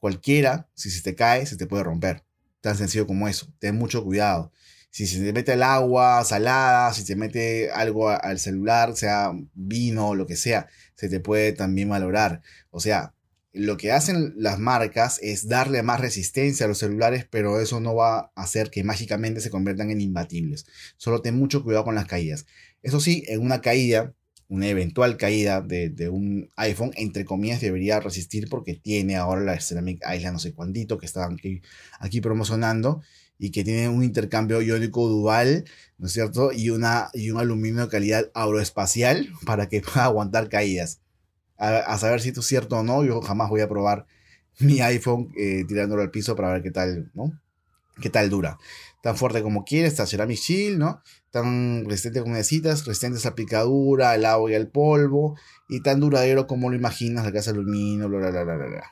cualquiera, 0.00 0.68
si 0.74 0.90
se 0.90 1.02
te 1.02 1.14
cae, 1.14 1.46
se 1.46 1.56
te 1.56 1.66
puede 1.66 1.84
romper. 1.84 2.24
Tan 2.60 2.76
sencillo 2.76 3.06
como 3.06 3.28
eso. 3.28 3.48
Ten 3.58 3.76
mucho 3.76 4.04
cuidado. 4.04 4.52
Si 4.90 5.06
se 5.06 5.18
te 5.20 5.32
mete 5.32 5.54
el 5.54 5.62
agua 5.62 6.24
salada, 6.24 6.92
si 6.92 7.04
se 7.04 7.16
mete 7.16 7.70
algo 7.70 8.10
al 8.10 8.38
celular, 8.38 8.96
sea 8.96 9.32
vino 9.54 10.14
lo 10.14 10.26
que 10.26 10.36
sea, 10.36 10.68
se 10.94 11.08
te 11.08 11.20
puede 11.20 11.52
también 11.52 11.88
valorar. 11.88 12.42
O 12.70 12.80
sea, 12.80 13.13
lo 13.54 13.76
que 13.76 13.92
hacen 13.92 14.34
las 14.36 14.58
marcas 14.58 15.20
es 15.22 15.48
darle 15.48 15.82
más 15.84 16.00
resistencia 16.00 16.66
a 16.66 16.68
los 16.68 16.78
celulares, 16.78 17.26
pero 17.30 17.60
eso 17.60 17.78
no 17.78 17.94
va 17.94 18.18
a 18.18 18.32
hacer 18.34 18.68
que 18.68 18.82
mágicamente 18.82 19.40
se 19.40 19.48
conviertan 19.50 19.90
en 19.90 20.00
imbatibles. 20.00 20.66
Solo 20.96 21.22
ten 21.22 21.36
mucho 21.36 21.62
cuidado 21.62 21.84
con 21.84 21.94
las 21.94 22.06
caídas. 22.06 22.46
Eso 22.82 23.00
sí, 23.00 23.22
en 23.28 23.40
una 23.40 23.60
caída, 23.60 24.12
una 24.48 24.66
eventual 24.66 25.16
caída 25.16 25.60
de, 25.60 26.08
un 26.08 26.50
iPhone, 26.56 26.90
entre 26.96 27.24
comillas, 27.24 27.60
debería 27.60 28.00
resistir 28.00 28.48
porque 28.48 28.74
tiene 28.74 29.14
ahora 29.16 29.42
la 29.42 29.60
Ceramic 29.60 30.02
Island 30.02 30.34
no 30.34 30.38
sé 30.40 30.52
que 30.98 31.06
están 31.06 31.34
aquí, 31.34 31.62
aquí 32.00 32.20
promocionando 32.20 33.02
y 33.38 33.50
que 33.50 33.62
tiene 33.62 33.88
un 33.88 34.02
intercambio 34.02 34.62
iónico 34.62 35.08
dual, 35.08 35.64
¿no 35.98 36.08
es 36.08 36.12
cierto? 36.12 36.50
Y, 36.52 36.70
una, 36.70 37.10
y 37.14 37.30
un 37.30 37.38
aluminio 37.38 37.82
de 37.82 37.88
calidad 37.88 38.30
aeroespacial 38.34 39.28
para 39.46 39.68
que 39.68 39.80
pueda 39.80 40.04
aguantar 40.06 40.48
caídas 40.48 41.03
a, 41.56 41.98
saber 41.98 42.20
si 42.20 42.28
esto 42.28 42.40
es 42.40 42.46
cierto 42.46 42.78
o 42.78 42.82
no. 42.82 43.04
Yo 43.04 43.20
jamás 43.20 43.48
voy 43.48 43.60
a 43.60 43.68
probar 43.68 44.06
mi 44.58 44.80
iPhone 44.80 45.32
eh, 45.36 45.64
tirándolo 45.66 46.02
al 46.02 46.10
piso 46.10 46.36
para 46.36 46.52
ver 46.52 46.62
qué 46.62 46.70
tal, 46.70 47.10
¿no? 47.14 47.40
Qué 48.00 48.10
tal 48.10 48.30
dura. 48.30 48.58
Tan 49.02 49.16
fuerte 49.16 49.42
como 49.42 49.64
quiere, 49.64 49.86
está 49.86 50.06
Ceramic 50.06 50.38
Shield, 50.38 50.78
¿no? 50.78 51.02
Tan 51.30 51.84
resistente 51.84 52.20
como 52.20 52.34
necesitas, 52.34 52.86
resistente 52.86 53.20
a 53.20 53.30
la 53.30 53.34
picadura, 53.34 54.12
al 54.12 54.24
agua 54.24 54.50
y 54.50 54.54
al 54.54 54.68
polvo, 54.68 55.36
y 55.68 55.80
tan 55.80 56.00
duradero 56.00 56.46
como 56.46 56.70
lo 56.70 56.76
imaginas, 56.76 57.24
la 57.24 57.32
casa 57.32 57.52
de 57.52 57.58
aluminio, 57.58 58.08
bla, 58.08 58.30
bla, 58.30 58.42
bla, 58.42 58.56
bla. 58.56 58.84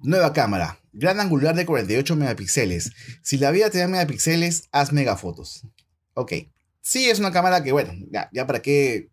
Nueva 0.00 0.32
cámara, 0.32 0.80
gran 0.92 1.20
angular 1.20 1.54
de 1.54 1.66
48 1.66 2.16
megapíxeles. 2.16 2.92
Si 3.22 3.36
la 3.36 3.50
vida 3.50 3.70
te 3.70 3.78
da 3.78 3.88
megapíxeles, 3.88 4.68
haz 4.72 4.92
megafotos. 4.92 5.66
Ok. 6.14 6.32
Sí, 6.80 7.10
es 7.10 7.18
una 7.18 7.32
cámara 7.32 7.62
que, 7.62 7.72
bueno, 7.72 7.92
ya, 8.10 8.30
ya 8.32 8.46
para 8.46 8.62
qué 8.62 9.10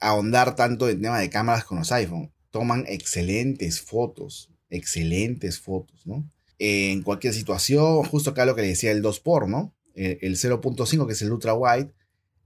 ahondar 0.00 0.54
tanto 0.54 0.88
en 0.88 1.02
tema 1.02 1.18
de 1.18 1.30
cámaras 1.30 1.64
con 1.64 1.78
los 1.78 1.90
iPhone 1.90 2.30
toman 2.56 2.86
excelentes 2.88 3.82
fotos, 3.82 4.50
excelentes 4.70 5.60
fotos, 5.60 6.06
¿no? 6.06 6.26
En 6.58 7.02
cualquier 7.02 7.34
situación, 7.34 8.02
justo 8.04 8.30
acá 8.30 8.46
lo 8.46 8.54
que 8.54 8.62
le 8.62 8.68
decía 8.68 8.92
el 8.92 9.02
2x, 9.02 9.46
¿no? 9.46 9.74
El, 9.94 10.38
0.5 10.38 11.06
que 11.06 11.12
es 11.12 11.20
el 11.20 11.32
ultra 11.32 11.52
wide, 11.52 11.92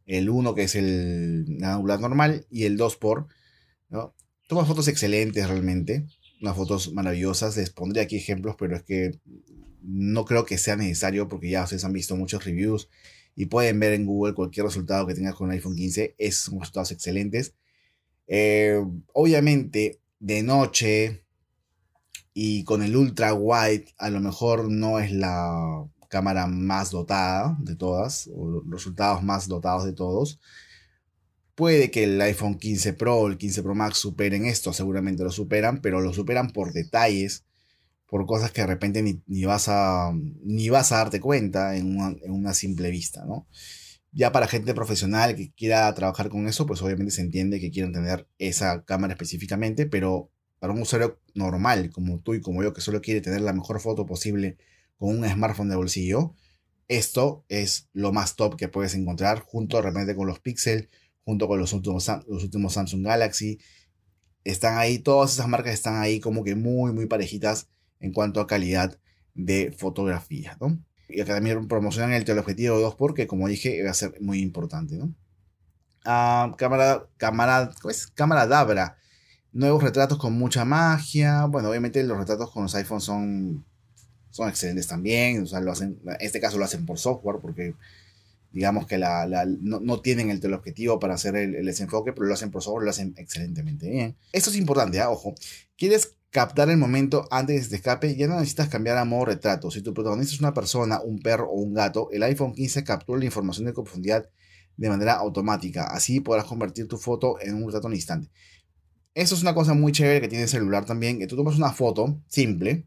el 0.07 0.29
1 0.29 0.55
que 0.57 0.65
es 0.65 0.75
el 0.75 1.59
angular 1.63 2.01
normal 2.01 2.45
y 2.51 2.65
el 2.65 2.77
2x, 2.77 3.29
¿no? 3.91 4.17
Toma 4.49 4.65
fotos 4.65 4.89
excelentes 4.89 5.49
realmente, 5.49 6.07
unas 6.43 6.57
fotos 6.57 6.93
maravillosas, 6.93 7.57
les 7.57 7.71
pondré 7.71 8.01
aquí 8.01 8.17
ejemplos, 8.17 8.57
pero 8.59 8.75
es 8.75 8.83
que 8.83 9.13
no 9.81 10.25
creo 10.25 10.45
que 10.45 10.59
sea 10.59 10.75
necesario 10.75 11.29
porque 11.29 11.51
ya 11.51 11.63
ustedes 11.63 11.85
han 11.85 11.93
visto 11.93 12.17
muchos 12.17 12.45
reviews 12.45 12.89
y 13.37 13.47
pueden 13.47 13.79
ver 13.79 13.93
en 13.93 14.07
Google 14.07 14.35
cualquier 14.35 14.67
resultado 14.67 15.07
que 15.07 15.15
tengas 15.15 15.37
con 15.37 15.51
el 15.51 15.59
iPhone 15.59 15.77
15, 15.77 16.17
es, 16.19 16.37
son 16.37 16.59
resultados 16.59 16.91
excelentes. 16.91 17.55
Eh, 18.33 18.81
obviamente, 19.13 20.00
de 20.21 20.43
noche 20.43 21.25
y 22.33 22.65
con 22.65 22.83
el 22.83 22.95
ultra 22.97 23.35
wide, 23.35 23.87
a 23.99 24.11
lo 24.11 24.21
mejor 24.21 24.71
no 24.71 25.01
es 25.01 25.13
la 25.13 25.85
cámara 26.09 26.47
más 26.47 26.91
dotada 26.91 27.57
de 27.61 27.77
todas, 27.77 28.31
o 28.35 28.49
los 28.49 28.71
resultados 28.71 29.23
más 29.23 29.49
dotados 29.49 29.85
de 29.85 29.93
todos. 29.93 30.41
Puede 31.55 31.91
que 31.91 32.05
el 32.05 32.21
iPhone 32.21 32.59
15 32.59 32.95
Pro 32.95 33.17
o 33.17 33.29
el 33.29 33.37
15 33.37 33.63
Pro 33.63 33.75
Max 33.75 33.99
superen 33.99 34.45
esto, 34.45 34.73
seguramente 34.73 35.25
lo 35.25 35.31
superan, 35.31 35.81
pero 35.81 36.01
lo 36.01 36.13
superan 36.13 36.51
por 36.51 36.73
detalles, 36.73 37.45
por 38.07 38.27
cosas 38.27 38.51
que 38.51 38.63
de 38.63 38.67
repente 38.67 39.03
ni, 39.03 39.45
vas, 39.45 39.69
a, 39.69 40.13
ni 40.43 40.69
vas 40.69 40.93
a 40.93 40.97
darte 40.97 41.21
cuenta 41.21 41.77
en 41.77 41.97
una, 41.97 42.17
en 42.23 42.33
una 42.33 42.55
simple 42.55 42.91
vista, 42.91 43.25
¿no? 43.25 43.47
Ya 44.13 44.33
para 44.33 44.49
gente 44.49 44.75
profesional 44.75 45.37
que 45.37 45.53
quiera 45.53 45.93
trabajar 45.95 46.31
con 46.31 46.49
eso, 46.49 46.67
pues 46.67 46.83
obviamente 46.83 47.13
se 47.13 47.21
entiende 47.23 47.61
que 47.61 47.71
quieren 47.71 47.93
tener 47.93 48.27
esa 48.39 48.85
cámara 48.85 49.13
específicamente, 49.13 49.87
pero 49.87 50.31
para 50.59 50.73
un 50.73 50.83
usuario 50.83 51.21
normal 51.35 51.91
como 51.91 52.21
tú 52.21 52.35
y 52.35 52.41
como 52.41 52.63
yo 52.63 52.73
que 52.73 52.81
solo 52.81 53.01
quiere 53.01 53.21
tener 53.21 53.41
la 53.41 53.53
mejor 53.53 53.81
foto 53.81 54.07
posible 54.07 54.59
con 54.97 55.17
un 55.17 55.29
smartphone 55.29 55.71
de 55.71 55.77
bolsillo, 55.77 56.35
esto 56.89 57.45
es 57.49 57.89
lo 57.93 58.13
más 58.13 58.35
top 58.35 58.57
que 58.57 58.69
puedes 58.69 58.95
encontrar 58.95 59.41
junto 59.41 59.77
de 59.77 59.85
repente 59.85 60.17
con 60.17 60.27
los 60.27 60.41
Pixel, 60.41 60.91
junto 61.25 61.47
con 61.47 61.61
los 61.61 61.73
últimos, 61.73 62.11
los 62.27 62.43
últimos 62.43 62.73
Samsung 62.73 63.05
Galaxy. 63.05 63.59
Están 64.43 64.77
ahí, 64.77 64.99
todas 64.99 65.35
esas 65.35 65.47
marcas 65.47 65.73
están 65.73 66.03
ahí 66.03 66.19
como 66.19 66.43
que 66.43 66.57
muy, 66.57 66.93
muy 66.93 67.07
parejitas 67.07 67.69
en 68.01 68.13
cuanto 68.13 68.41
a 68.41 68.49
calidad 68.49 68.99
de 69.35 69.73
fotografía, 69.79 70.57
¿no? 70.61 70.83
Y 71.13 71.21
acá 71.21 71.35
también 71.35 71.69
promocionan 71.69 72.13
el 72.13 72.25
teleobjetivo 72.25 72.79
2 72.79 72.95
porque, 72.97 73.27
como 73.27 73.49
dije, 73.49 73.83
va 73.85 73.91
a 73.91 73.95
ser 73.95 74.21
muy 74.21 74.41
importante, 74.41 74.97
¿no? 74.97 75.15
Ah, 76.05 76.55
cámara, 76.57 77.07
cámara, 77.17 77.71
es? 77.89 78.07
cámara 78.09 78.47
Dabra. 78.47 78.97
Nuevos 79.53 79.83
retratos 79.83 80.19
con 80.19 80.33
mucha 80.35 80.65
magia. 80.65 81.45
Bueno, 81.47 81.71
obviamente 81.71 82.03
los 82.05 82.19
retratos 82.19 82.51
con 82.51 82.65
los 82.65 82.75
iPhones 82.75 83.05
son, 83.05 83.65
son 84.31 84.49
excelentes 84.49 84.87
también. 84.87 85.43
O 85.43 85.47
sea, 85.47 85.61
lo 85.61 85.73
hacen, 85.73 86.01
en 86.05 86.17
este 86.21 86.41
caso 86.41 86.59
lo 86.59 86.65
hacen 86.65 86.87
por 86.87 86.99
software 86.99 87.41
porque 87.41 87.75
digamos 88.53 88.87
que 88.87 88.99
la, 88.99 89.47
no, 89.61 90.01
tienen 90.01 90.31
el 90.31 90.41
teleobjetivo 90.41 90.99
para 90.99 91.15
hacer 91.15 91.37
el, 91.37 91.65
desenfoque, 91.65 92.13
pero 92.13 92.27
lo 92.27 92.35
hacen 92.35 92.51
por 92.51 92.63
software, 92.63 92.85
lo 92.85 92.91
hacen 92.91 93.15
excelentemente 93.17 93.89
bien. 93.89 94.17
Esto 94.33 94.51
es 94.51 94.57
importante, 94.57 94.99
¿eh? 94.99 95.05
ojo. 95.05 95.35
¿Quieres 95.77 96.15
captar 96.31 96.71
el 96.71 96.77
momento 96.77 97.27
antes 97.31 97.57
de 97.57 97.61
que 97.61 97.69
se 97.69 97.77
escape, 97.77 98.17
ya 98.17 98.29
no 98.29 98.37
necesitas 98.37 98.69
cambiar 98.69 98.97
a 98.97 99.05
modo 99.05 99.27
retrato. 99.27 99.71
Si 99.71 99.83
tu 99.83 99.93
protagonista 99.93 100.35
es 100.35 100.41
una 100.41 100.55
persona, 100.55 101.01
un 101.01 101.19
perro 101.19 101.49
o 101.51 101.61
un 101.61 101.75
gato, 101.75 102.09
el 102.13 102.23
iPhone 102.23 102.55
15 102.55 102.85
captura 102.85 103.19
la 103.19 103.25
información 103.25 103.67
de 103.67 103.73
profundidad 103.73 104.29
de 104.77 104.89
manera 104.89 105.15
automática. 105.15 105.85
Así 105.85 106.21
podrás 106.21 106.47
convertir 106.47 106.89
tu 106.89 106.97
foto 106.97 107.41
en 107.41 107.55
un 107.55 107.67
retrato 107.67 107.89
en 107.89 107.95
instante. 107.95 108.31
Eso 109.15 109.35
es 109.35 109.43
una 109.43 109.55
cosa 109.55 109.75
muy 109.75 109.93
chévere 109.93 110.21
que 110.21 110.29
tiene 110.29 110.45
el 110.45 110.49
celular 110.49 110.85
también, 110.85 111.19
que 111.19 111.27
tú 111.27 111.37
tomas 111.37 111.57
una 111.57 111.73
foto 111.73 112.23
simple 112.29 112.87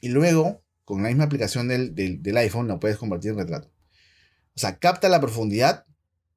y 0.00 0.10
luego 0.10 0.62
con 0.84 1.02
la 1.02 1.08
misma 1.08 1.24
aplicación 1.24 1.68
del, 1.68 1.94
del, 1.94 2.36
iPhone 2.36 2.68
la 2.68 2.78
puedes 2.78 2.98
convertir 2.98 3.32
en 3.32 3.38
retrato. 3.38 3.70
O 4.54 4.60
sea, 4.60 4.78
capta 4.78 5.08
la 5.08 5.20
profundidad 5.20 5.86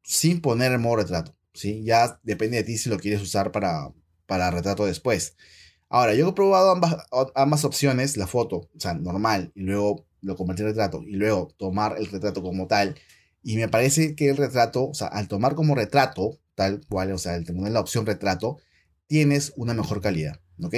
sin 0.03 0.41
poner 0.41 0.71
el 0.71 0.79
modo 0.79 0.97
retrato. 0.97 1.35
¿sí? 1.53 1.83
Ya 1.83 2.19
depende 2.23 2.57
de 2.57 2.63
ti 2.63 2.77
si 2.77 2.89
lo 2.89 2.97
quieres 2.97 3.21
usar 3.21 3.51
para, 3.51 3.93
para 4.25 4.51
retrato 4.51 4.85
después. 4.85 5.35
Ahora, 5.93 6.15
yo 6.15 6.29
he 6.29 6.33
probado 6.33 6.71
ambas, 6.71 6.95
ambas 7.35 7.65
opciones, 7.65 8.15
la 8.15 8.25
foto, 8.25 8.69
o 8.73 8.79
sea, 8.79 8.93
normal, 8.93 9.51
y 9.55 9.63
luego 9.63 10.05
lo 10.21 10.37
convertí 10.37 10.61
en 10.61 10.69
retrato, 10.69 11.03
y 11.05 11.17
luego 11.17 11.49
tomar 11.57 11.97
el 11.97 12.05
retrato 12.05 12.41
como 12.41 12.65
tal. 12.67 12.95
Y 13.43 13.57
me 13.57 13.67
parece 13.67 14.15
que 14.15 14.29
el 14.29 14.37
retrato, 14.37 14.87
o 14.87 14.93
sea, 14.93 15.07
al 15.07 15.27
tomar 15.27 15.53
como 15.53 15.75
retrato, 15.75 16.39
tal 16.55 16.79
cual, 16.87 17.11
o 17.11 17.17
sea, 17.17 17.33
al 17.33 17.43
tener 17.43 17.73
la 17.73 17.81
opción 17.81 18.05
retrato, 18.05 18.57
tienes 19.07 19.51
una 19.57 19.73
mejor 19.73 19.99
calidad, 19.99 20.39
¿ok? 20.63 20.75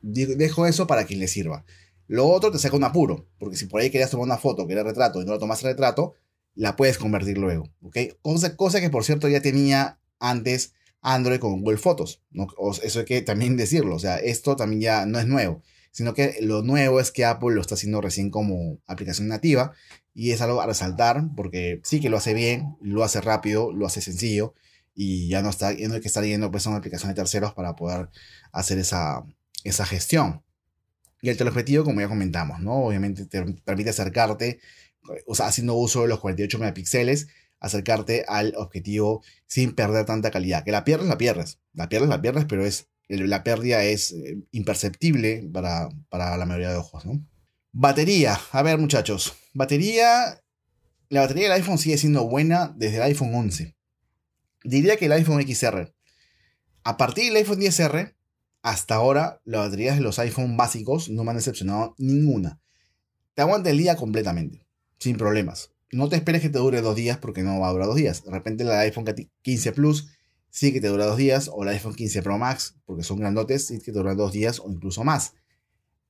Dejo 0.00 0.66
eso 0.66 0.86
para 0.86 1.06
quien 1.06 1.18
le 1.18 1.26
sirva. 1.26 1.64
Lo 2.06 2.28
otro 2.28 2.52
te 2.52 2.60
saca 2.60 2.76
un 2.76 2.84
apuro, 2.84 3.26
porque 3.38 3.56
si 3.56 3.66
por 3.66 3.80
ahí 3.80 3.90
querías 3.90 4.10
tomar 4.10 4.26
una 4.26 4.38
foto 4.38 4.68
que 4.68 4.74
era 4.74 4.84
retrato 4.84 5.20
y 5.20 5.24
no 5.24 5.32
la 5.32 5.40
tomaste 5.40 5.66
retrato, 5.66 6.14
la 6.54 6.76
puedes 6.76 6.98
convertir 6.98 7.36
luego, 7.36 7.68
¿ok? 7.82 7.96
Cosa, 8.22 8.54
cosa 8.54 8.80
que 8.80 8.90
por 8.90 9.02
cierto 9.02 9.26
ya 9.26 9.42
tenía 9.42 9.98
antes 10.20 10.72
Android 11.02 11.40
con 11.40 11.60
Google 11.60 11.78
Fotos. 11.78 12.22
¿no? 12.30 12.46
eso 12.82 13.00
hay 13.00 13.04
que 13.04 13.20
también 13.22 13.56
decirlo. 13.56 13.96
O 13.96 13.98
sea, 13.98 14.16
esto 14.16 14.56
también 14.56 14.80
ya 14.80 15.06
no 15.06 15.18
es 15.18 15.26
nuevo. 15.26 15.62
Sino 15.90 16.14
que 16.14 16.38
lo 16.40 16.62
nuevo 16.62 17.00
es 17.00 17.10
que 17.10 17.26
Apple 17.26 17.54
lo 17.54 17.60
está 17.60 17.74
haciendo 17.74 18.00
recién 18.00 18.30
como 18.30 18.78
aplicación 18.86 19.28
nativa. 19.28 19.72
Y 20.14 20.30
es 20.30 20.40
algo 20.40 20.60
a 20.62 20.66
resaltar 20.66 21.24
porque 21.36 21.80
sí 21.84 22.00
que 22.00 22.08
lo 22.08 22.16
hace 22.16 22.34
bien, 22.34 22.76
lo 22.80 23.04
hace 23.04 23.20
rápido, 23.20 23.72
lo 23.72 23.86
hace 23.86 24.00
sencillo. 24.00 24.54
Y 24.94 25.28
ya 25.28 25.42
no, 25.42 25.50
está, 25.50 25.72
no 25.72 25.94
hay 25.94 26.00
que 26.00 26.08
estar 26.08 26.24
yendo 26.24 26.50
pues, 26.50 26.66
a 26.66 26.70
una 26.70 26.78
aplicación 26.78 27.10
de 27.10 27.14
terceros 27.14 27.52
para 27.54 27.74
poder 27.74 28.08
hacer 28.52 28.78
esa, 28.78 29.24
esa 29.64 29.84
gestión. 29.84 30.42
Y 31.20 31.28
el 31.30 31.36
teleobjetivo, 31.36 31.84
como 31.84 32.00
ya 32.00 32.08
comentamos, 32.08 32.60
¿no? 32.60 32.84
Obviamente 32.84 33.26
te 33.26 33.44
permite 33.64 33.90
acercarte, 33.90 34.60
o 35.26 35.34
sea, 35.34 35.46
haciendo 35.46 35.74
uso 35.74 36.02
de 36.02 36.08
los 36.08 36.20
48 36.20 36.58
megapíxeles 36.58 37.28
acercarte 37.62 38.24
al 38.28 38.54
objetivo 38.56 39.22
sin 39.46 39.74
perder 39.74 40.04
tanta 40.04 40.30
calidad. 40.30 40.64
Que 40.64 40.72
la 40.72 40.84
pierdes, 40.84 41.08
la 41.08 41.16
pierdes. 41.16 41.58
La 41.72 41.88
pierdes, 41.88 42.08
la 42.10 42.20
pierdes, 42.20 42.44
pero 42.44 42.66
es, 42.66 42.88
la 43.08 43.44
pérdida 43.44 43.84
es 43.84 44.12
eh, 44.12 44.38
imperceptible 44.50 45.48
para, 45.52 45.88
para 46.10 46.36
la 46.36 46.44
mayoría 46.44 46.70
de 46.70 46.76
ojos. 46.76 47.04
Batería. 47.70 48.38
A 48.50 48.62
ver, 48.62 48.78
muchachos. 48.78 49.34
Batería. 49.54 50.42
La 51.08 51.20
batería 51.20 51.44
del 51.44 51.52
iPhone 51.52 51.78
sigue 51.78 51.98
siendo 51.98 52.28
buena 52.28 52.74
desde 52.76 52.96
el 52.96 53.02
iPhone 53.04 53.34
11. 53.34 53.76
Diría 54.64 54.96
que 54.96 55.06
el 55.06 55.12
iPhone 55.12 55.42
XR. 55.42 55.94
A 56.84 56.96
partir 56.96 57.26
del 57.26 57.36
iPhone 57.36 57.60
10R, 57.60 58.14
hasta 58.62 58.94
ahora, 58.96 59.40
las 59.44 59.66
baterías 59.66 59.96
de 59.96 60.02
los 60.02 60.18
iPhone 60.18 60.56
básicos 60.56 61.10
no 61.10 61.22
me 61.22 61.30
han 61.30 61.36
decepcionado 61.36 61.94
ninguna. 61.98 62.60
Te 63.34 63.42
aguanta 63.42 63.70
el 63.70 63.78
día 63.78 63.96
completamente, 63.96 64.66
sin 64.98 65.16
problemas 65.16 65.71
no 65.92 66.08
te 66.08 66.16
esperes 66.16 66.42
que 66.42 66.48
te 66.48 66.58
dure 66.58 66.80
dos 66.80 66.96
días 66.96 67.18
porque 67.18 67.42
no 67.42 67.60
va 67.60 67.68
a 67.68 67.72
durar 67.72 67.86
dos 67.86 67.96
días. 67.96 68.24
De 68.24 68.30
repente 68.30 68.64
la 68.64 68.80
iPhone 68.80 69.04
15 69.42 69.72
Plus 69.72 70.08
sí 70.50 70.72
que 70.72 70.80
te 70.80 70.88
dura 70.88 71.06
dos 71.06 71.16
días, 71.16 71.48
o 71.52 71.64
la 71.64 71.70
iPhone 71.70 71.94
15 71.94 72.22
Pro 72.22 72.38
Max, 72.38 72.74
porque 72.84 73.04
son 73.04 73.18
grandotes, 73.18 73.68
sí 73.68 73.78
que 73.78 73.92
te 73.92 73.98
duran 73.98 74.16
dos 74.16 74.32
días 74.32 74.60
o 74.60 74.70
incluso 74.70 75.04
más. 75.04 75.34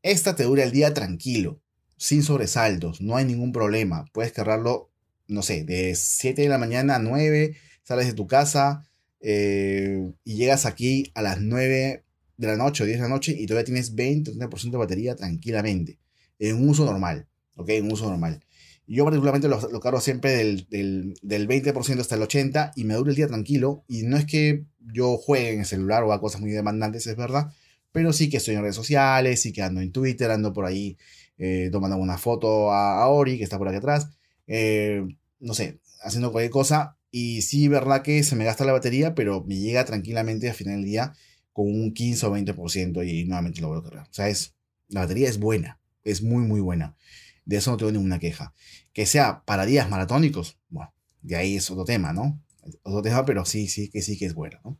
Esta 0.02 0.34
te 0.34 0.44
dura 0.44 0.64
el 0.64 0.72
día 0.72 0.94
tranquilo, 0.94 1.60
sin 1.96 2.24
sobresaltos, 2.24 3.00
no 3.00 3.16
hay 3.16 3.24
ningún 3.24 3.52
problema. 3.52 4.04
Puedes 4.12 4.32
cargarlo 4.32 4.92
no 5.32 5.42
sé, 5.42 5.64
de 5.64 5.94
7 5.94 6.42
de 6.42 6.48
la 6.48 6.58
mañana 6.58 6.96
a 6.96 6.98
9, 6.98 7.56
sales 7.82 8.06
de 8.06 8.12
tu 8.12 8.26
casa 8.26 8.88
eh, 9.20 10.12
y 10.24 10.36
llegas 10.36 10.66
aquí 10.66 11.10
a 11.14 11.22
las 11.22 11.40
9 11.40 12.04
de 12.36 12.46
la 12.46 12.56
noche 12.56 12.82
o 12.82 12.86
10 12.86 12.98
de 12.98 13.02
la 13.02 13.08
noche 13.08 13.34
y 13.36 13.46
todavía 13.46 13.64
tienes 13.64 13.94
20 13.94 14.32
30% 14.32 14.70
de 14.70 14.78
batería 14.78 15.16
tranquilamente, 15.16 15.98
en 16.38 16.56
un 16.56 16.68
uso 16.68 16.84
normal, 16.84 17.26
¿ok? 17.56 17.70
En 17.70 17.84
un 17.84 17.92
uso 17.92 18.08
normal. 18.08 18.40
Yo 18.86 19.04
particularmente 19.04 19.48
lo, 19.48 19.60
lo 19.70 19.80
cargo 19.80 20.00
siempre 20.00 20.32
del, 20.32 20.66
del, 20.68 21.14
del 21.22 21.48
20% 21.48 22.00
hasta 22.00 22.14
el 22.16 22.22
80% 22.22 22.72
y 22.76 22.84
me 22.84 22.94
dura 22.94 23.10
el 23.10 23.16
día 23.16 23.28
tranquilo. 23.28 23.84
Y 23.88 24.02
no 24.02 24.16
es 24.16 24.26
que 24.26 24.64
yo 24.92 25.16
juegue 25.16 25.52
en 25.52 25.60
el 25.60 25.66
celular 25.66 26.02
o 26.02 26.12
haga 26.12 26.20
cosas 26.20 26.40
muy 26.40 26.50
demandantes, 26.50 27.06
es 27.06 27.16
verdad. 27.16 27.52
Pero 27.92 28.12
sí 28.12 28.28
que 28.28 28.38
estoy 28.38 28.54
en 28.54 28.62
redes 28.62 28.76
sociales, 28.76 29.40
sí 29.40 29.52
que 29.52 29.62
ando 29.62 29.80
en 29.80 29.92
Twitter, 29.92 30.30
ando 30.30 30.52
por 30.52 30.64
ahí 30.64 30.96
eh, 31.38 31.68
tomando 31.70 31.96
una 31.96 32.18
foto 32.18 32.72
a, 32.72 33.02
a, 33.02 33.08
Ori, 33.08 33.38
que 33.38 33.44
está 33.44 33.58
por 33.58 33.68
aquí 33.68 33.76
atrás. 33.78 34.08
Eh, 34.46 35.06
no 35.40 35.54
sé, 35.54 35.80
haciendo 36.02 36.32
cualquier 36.32 36.50
cosa. 36.50 36.98
Y 37.10 37.42
sí, 37.42 37.68
verdad 37.68 38.02
que 38.02 38.22
se 38.22 38.36
me 38.36 38.44
gasta 38.44 38.64
la 38.64 38.72
batería, 38.72 39.14
pero 39.14 39.44
me 39.44 39.56
llega 39.56 39.84
tranquilamente 39.84 40.48
al 40.48 40.54
final 40.54 40.76
del 40.76 40.84
día 40.84 41.12
con 41.52 41.66
un 41.66 41.92
15 41.92 42.26
o 42.26 42.36
20% 42.36 43.06
y 43.06 43.24
nuevamente 43.24 43.60
lo 43.60 43.68
voy 43.68 43.78
a 43.78 43.82
cargar. 43.82 44.08
O 44.08 44.14
sea, 44.14 44.28
es, 44.28 44.54
la 44.88 45.00
batería 45.00 45.28
es 45.28 45.38
buena, 45.38 45.78
es 46.04 46.22
muy, 46.22 46.44
muy 46.44 46.60
buena. 46.60 46.96
De 47.44 47.56
eso 47.56 47.70
no 47.70 47.76
tengo 47.76 47.92
ninguna 47.92 48.18
queja. 48.18 48.54
Que 48.92 49.06
sea 49.06 49.42
para 49.44 49.66
días 49.66 49.88
maratónicos, 49.90 50.58
bueno, 50.68 50.92
de 51.22 51.36
ahí 51.36 51.56
es 51.56 51.70
otro 51.70 51.84
tema, 51.84 52.12
¿no? 52.12 52.42
Otro 52.82 53.02
tema, 53.02 53.24
pero 53.24 53.44
sí, 53.44 53.68
sí, 53.68 53.90
que 53.90 54.02
sí 54.02 54.18
que 54.18 54.26
es 54.26 54.34
bueno, 54.34 54.60
¿no? 54.64 54.78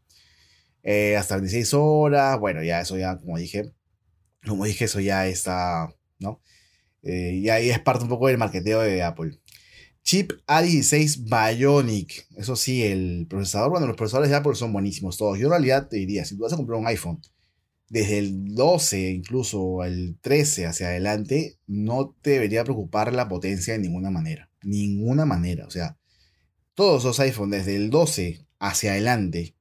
Eh, 0.83 1.17
hasta 1.17 1.37
26 1.37 1.75
horas, 1.75 2.39
bueno, 2.41 2.63
ya 2.63 2.81
eso 2.81 2.97
ya, 2.99 3.19
como 3.19 3.39
dije, 3.39 3.73
como 4.47 4.65
dije, 4.65 4.87
eso 4.87 5.01
ya 5.01 5.27
está, 5.27 5.95
¿no? 6.19 6.41
Eh, 7.03 7.41
y 7.43 7.49
ahí 7.49 7.71
es 7.71 7.81
parte 7.81 8.05
un 8.05 8.09
poco 8.09 8.29
del 8.29 8.39
marketeo 8.39 8.81
de 8.81 9.03
Apple. 9.03 9.39
Chip 10.03 10.33
A16 10.47 11.25
Bionic. 11.25 12.27
Eso 12.37 12.57
sí, 12.57 12.83
el 12.83 13.27
procesador, 13.29 13.71
bueno, 13.71 13.87
los 13.87 13.97
procesadores 13.97 14.31
de 14.31 14.37
Apple 14.37 14.55
son 14.55 14.73
buenísimos 14.73 15.17
todos. 15.17 15.39
Yo 15.39 15.47
en 15.47 15.53
realidad 15.53 15.89
te 15.89 15.97
diría, 15.97 16.25
si 16.25 16.37
tú 16.37 16.43
vas 16.43 16.53
a 16.53 16.57
comprar 16.57 16.79
un 16.79 16.87
iPhone, 16.87 17.21
desde 17.93 18.17
el 18.17 18.55
12, 18.55 19.11
incluso 19.11 19.85
el 19.85 20.17
13 20.23 20.65
hacia 20.65 20.87
adelante, 20.87 21.59
no 21.67 22.17
te 22.23 22.31
debería 22.31 22.65
preocupar 22.65 23.13
la 23.13 23.29
potencia 23.29 23.75
de 23.75 23.81
ninguna 23.81 24.09
manera. 24.11 24.49
Ninguna 24.63 25.27
manera. 25.27 25.67
O 25.67 25.71
sea, 25.71 25.99
todos 26.73 27.05
los 27.05 27.21
iPhones 27.21 27.67
desde 27.67 27.77
el 27.77 27.91
12 27.91 28.47
hacia 28.59 28.93
adelante, 28.93 29.57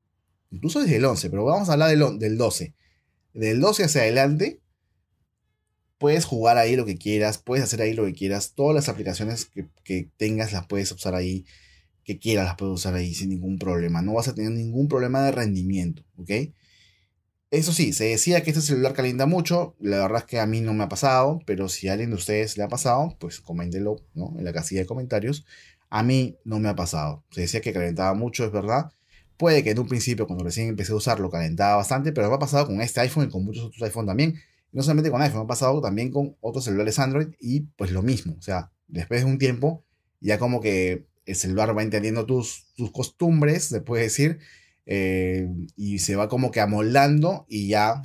incluso 0.49 0.79
desde 0.79 0.95
el 0.95 1.03
11, 1.03 1.29
pero 1.29 1.43
vamos 1.43 1.67
a 1.67 1.73
hablar 1.73 1.89
del, 1.89 2.19
del 2.19 2.37
12. 2.37 2.73
Del 3.33 3.59
12 3.59 3.83
hacia 3.83 4.03
adelante, 4.03 4.61
puedes 5.97 6.23
jugar 6.23 6.57
ahí 6.57 6.77
lo 6.77 6.85
que 6.85 6.97
quieras, 6.97 7.37
puedes 7.37 7.65
hacer 7.65 7.81
ahí 7.81 7.93
lo 7.93 8.05
que 8.05 8.13
quieras. 8.13 8.53
Todas 8.55 8.73
las 8.73 8.87
aplicaciones 8.87 9.43
que, 9.43 9.67
que 9.83 10.09
tengas 10.15 10.53
las 10.53 10.67
puedes 10.67 10.89
usar 10.93 11.15
ahí, 11.15 11.45
que 12.05 12.17
quieras 12.17 12.45
las 12.45 12.55
puedes 12.55 12.75
usar 12.75 12.93
ahí 12.93 13.13
sin 13.13 13.27
ningún 13.27 13.59
problema. 13.59 14.01
No 14.01 14.13
vas 14.13 14.29
a 14.29 14.33
tener 14.33 14.51
ningún 14.51 14.87
problema 14.87 15.21
de 15.21 15.33
rendimiento, 15.33 16.05
¿ok? 16.15 16.31
Eso 17.51 17.73
sí, 17.73 17.91
se 17.91 18.05
decía 18.05 18.43
que 18.43 18.51
este 18.51 18.61
celular 18.61 18.93
calienta 18.93 19.25
mucho. 19.25 19.75
La 19.79 19.99
verdad 19.99 20.19
es 20.19 20.23
que 20.23 20.39
a 20.39 20.45
mí 20.45 20.61
no 20.61 20.73
me 20.73 20.85
ha 20.85 20.89
pasado, 20.89 21.41
pero 21.45 21.67
si 21.67 21.89
a 21.89 21.93
alguien 21.93 22.11
de 22.11 22.15
ustedes 22.15 22.57
le 22.57 22.63
ha 22.63 22.69
pasado, 22.69 23.17
pues 23.19 23.41
coméntenlo 23.41 23.97
¿no? 24.13 24.33
en 24.37 24.45
la 24.45 24.53
casilla 24.53 24.79
de 24.81 24.87
comentarios. 24.87 25.45
A 25.89 26.01
mí 26.01 26.37
no 26.45 26.59
me 26.59 26.69
ha 26.69 26.77
pasado. 26.77 27.25
Se 27.29 27.41
decía 27.41 27.59
que 27.59 27.73
calentaba 27.73 28.13
mucho, 28.13 28.45
es 28.45 28.53
verdad. 28.53 28.93
Puede 29.35 29.65
que 29.65 29.71
en 29.71 29.79
un 29.79 29.87
principio, 29.89 30.27
cuando 30.27 30.45
recién 30.45 30.69
empecé 30.69 30.93
a 30.93 30.95
usarlo, 30.95 31.29
calentaba 31.29 31.75
bastante, 31.75 32.13
pero 32.13 32.29
me 32.29 32.35
ha 32.35 32.39
pasado 32.39 32.67
con 32.67 32.79
este 32.79 33.01
iPhone 33.01 33.27
y 33.27 33.29
con 33.29 33.43
muchos 33.43 33.65
otros 33.65 33.81
iPhone 33.83 34.05
también. 34.05 34.39
No 34.71 34.81
solamente 34.81 35.11
con 35.11 35.21
iPhone, 35.21 35.39
me 35.39 35.43
ha 35.43 35.47
pasado 35.47 35.81
también 35.81 36.09
con 36.09 36.37
otros 36.39 36.63
celulares 36.63 36.99
Android 36.99 37.27
y 37.37 37.61
pues 37.75 37.91
lo 37.91 38.01
mismo. 38.01 38.33
O 38.39 38.41
sea, 38.41 38.71
después 38.87 39.25
de 39.25 39.29
un 39.29 39.37
tiempo, 39.37 39.83
ya 40.21 40.39
como 40.39 40.61
que 40.61 41.05
el 41.25 41.35
celular 41.35 41.77
va 41.77 41.83
entendiendo 41.83 42.25
tus, 42.25 42.67
tus 42.77 42.91
costumbres, 42.91 43.65
se 43.65 43.81
puede 43.81 44.03
decir, 44.03 44.39
eh, 44.85 45.47
y 45.75 45.99
se 45.99 46.15
va 46.15 46.27
como 46.29 46.51
que 46.51 46.61
amoldando 46.61 47.45
y 47.47 47.67
ya 47.67 48.01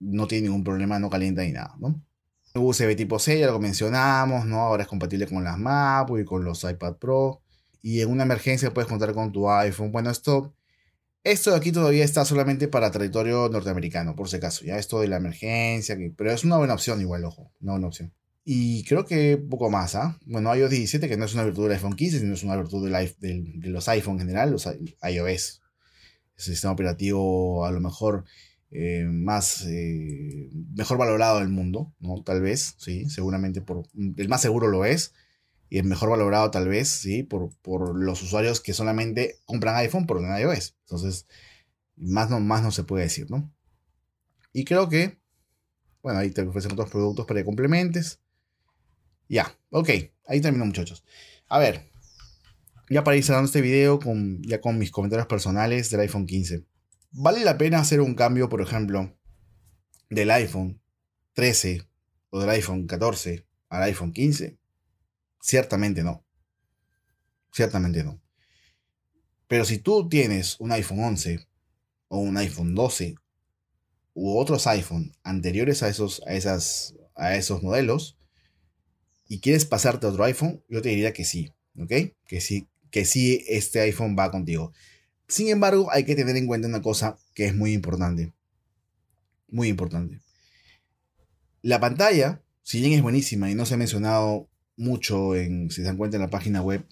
no 0.00 0.26
tiene 0.26 0.48
ningún 0.48 0.64
problema, 0.64 0.98
no 0.98 1.10
calienta 1.10 1.42
ni 1.42 1.52
nada, 1.52 1.74
¿no? 1.78 2.02
USB 2.56 2.94
tipo 2.94 3.18
C, 3.18 3.40
ya 3.40 3.48
lo 3.48 3.58
mencionamos, 3.58 4.46
¿no? 4.46 4.60
Ahora 4.60 4.84
es 4.84 4.88
compatible 4.88 5.26
con 5.26 5.42
las 5.42 5.58
Mac 5.58 6.08
y 6.18 6.24
con 6.24 6.44
los 6.44 6.62
iPad 6.62 6.96
Pro. 6.98 7.42
Y 7.82 8.00
en 8.00 8.10
una 8.10 8.22
emergencia 8.22 8.72
puedes 8.72 8.88
contar 8.88 9.12
con 9.12 9.32
tu 9.32 9.50
iPhone. 9.50 9.90
Bueno, 9.90 10.10
esto, 10.10 10.54
esto 11.24 11.50
de 11.50 11.56
aquí 11.56 11.72
todavía 11.72 12.04
está 12.04 12.24
solamente 12.24 12.68
para 12.68 12.92
territorio 12.92 13.48
norteamericano, 13.48 14.14
por 14.14 14.28
si 14.28 14.36
acaso. 14.36 14.64
Ya 14.64 14.78
esto 14.78 15.00
de 15.00 15.08
la 15.08 15.16
emergencia, 15.16 15.96
pero 16.16 16.30
es 16.30 16.44
una 16.44 16.56
buena 16.56 16.74
opción 16.74 17.00
igual, 17.00 17.24
ojo, 17.24 17.50
una 17.60 17.72
buena 17.72 17.88
opción. 17.88 18.14
Y 18.44 18.84
creo 18.84 19.04
que 19.04 19.36
poco 19.36 19.70
más, 19.70 19.96
¿ah? 19.96 20.18
Bueno, 20.26 20.54
iOS 20.54 20.70
17, 20.70 21.08
que 21.08 21.16
no 21.16 21.24
es 21.24 21.34
una 21.34 21.44
virtud 21.44 21.64
del 21.64 21.72
iPhone 21.72 21.96
15, 21.96 22.20
sino 22.20 22.34
es 22.34 22.42
una 22.44 22.56
virtud 22.56 22.88
del, 22.88 23.60
de 23.60 23.68
los 23.68 23.88
iPhone 23.88 24.14
en 24.14 24.20
general, 24.20 24.52
los 24.52 24.68
iOS 25.02 25.63
sistema 26.36 26.72
operativo 26.72 27.64
a 27.64 27.70
lo 27.70 27.80
mejor 27.80 28.24
eh, 28.70 29.04
más 29.04 29.64
eh, 29.66 30.50
mejor 30.74 30.98
valorado 30.98 31.38
del 31.38 31.48
mundo, 31.48 31.94
¿no? 32.00 32.22
Tal 32.24 32.40
vez, 32.42 32.74
sí, 32.78 33.08
seguramente 33.08 33.60
por 33.60 33.84
el 33.94 34.28
más 34.28 34.42
seguro 34.42 34.68
lo 34.68 34.84
es 34.84 35.12
y 35.70 35.78
el 35.78 35.84
mejor 35.84 36.10
valorado 36.10 36.50
tal 36.50 36.68
vez, 36.68 36.88
sí, 36.88 37.22
por, 37.22 37.50
por 37.62 37.96
los 37.96 38.22
usuarios 38.22 38.60
que 38.60 38.74
solamente 38.74 39.38
compran 39.44 39.76
iPhone 39.76 40.06
por 40.06 40.16
un 40.16 40.36
iOS. 40.36 40.76
Entonces, 40.86 41.26
más 41.96 42.30
no, 42.30 42.40
más 42.40 42.62
no 42.62 42.70
se 42.70 42.84
puede 42.84 43.04
decir, 43.04 43.30
¿no? 43.30 43.52
Y 44.52 44.64
creo 44.64 44.88
que, 44.88 45.18
bueno, 46.02 46.18
ahí 46.18 46.30
te 46.30 46.42
ofrecen 46.42 46.72
otros 46.72 46.90
productos 46.90 47.26
para 47.26 47.40
que 47.40 47.44
complementes. 47.44 48.20
Ya, 49.28 49.56
ok, 49.70 49.88
ahí 50.26 50.40
termino 50.40 50.64
muchachos. 50.64 51.04
A 51.48 51.58
ver, 51.58 51.90
ya 52.88 53.04
para 53.04 53.16
ir 53.16 53.24
cerrando 53.24 53.46
este 53.46 53.60
video 53.60 53.98
con, 53.98 54.42
ya 54.42 54.60
con 54.60 54.78
mis 54.78 54.90
comentarios 54.90 55.26
personales 55.26 55.90
del 55.90 56.00
iPhone 56.00 56.26
15. 56.26 56.64
¿Vale 57.12 57.44
la 57.44 57.56
pena 57.56 57.78
hacer 57.78 58.00
un 58.00 58.14
cambio, 58.14 58.48
por 58.48 58.60
ejemplo, 58.60 59.16
del 60.10 60.30
iPhone 60.30 60.80
13 61.34 61.82
o 62.30 62.40
del 62.40 62.50
iPhone 62.50 62.86
14 62.86 63.46
al 63.68 63.82
iPhone 63.84 64.12
15? 64.12 64.58
Ciertamente 65.40 66.02
no. 66.02 66.24
Ciertamente 67.52 68.02
no. 68.02 68.20
Pero 69.46 69.64
si 69.64 69.78
tú 69.78 70.08
tienes 70.08 70.56
un 70.58 70.72
iPhone 70.72 71.00
11 71.00 71.46
o 72.08 72.18
un 72.18 72.36
iPhone 72.36 72.74
12 72.74 73.14
u 74.14 74.38
otros 74.38 74.66
iPhone 74.66 75.12
anteriores 75.22 75.82
a 75.82 75.88
esos, 75.88 76.22
a, 76.26 76.34
esas, 76.34 76.94
a 77.14 77.36
esos 77.36 77.62
modelos 77.62 78.16
y 79.28 79.40
quieres 79.40 79.64
pasarte 79.64 80.06
a 80.06 80.10
otro 80.10 80.24
iPhone, 80.24 80.64
yo 80.68 80.82
te 80.82 80.90
diría 80.90 81.12
que 81.12 81.24
sí, 81.24 81.52
¿ok? 81.78 81.92
Que 82.26 82.40
sí, 82.40 82.68
que 82.94 83.04
sí 83.04 83.44
este 83.48 83.80
iPhone 83.80 84.14
va 84.16 84.30
contigo. 84.30 84.72
Sin 85.26 85.48
embargo, 85.48 85.88
hay 85.90 86.04
que 86.04 86.14
tener 86.14 86.36
en 86.36 86.46
cuenta 86.46 86.68
una 86.68 86.80
cosa 86.80 87.18
que 87.34 87.46
es 87.46 87.52
muy 87.52 87.72
importante. 87.72 88.32
Muy 89.48 89.66
importante. 89.66 90.20
La 91.60 91.80
pantalla, 91.80 92.44
si 92.62 92.80
bien 92.80 92.92
es 92.92 93.02
buenísima 93.02 93.50
y 93.50 93.56
no 93.56 93.66
se 93.66 93.74
ha 93.74 93.78
mencionado 93.78 94.48
mucho 94.76 95.34
en, 95.34 95.72
si 95.72 95.78
se 95.78 95.82
dan 95.82 95.96
cuenta 95.96 96.18
en 96.18 96.20
la 96.20 96.30
página 96.30 96.62
web, 96.62 96.86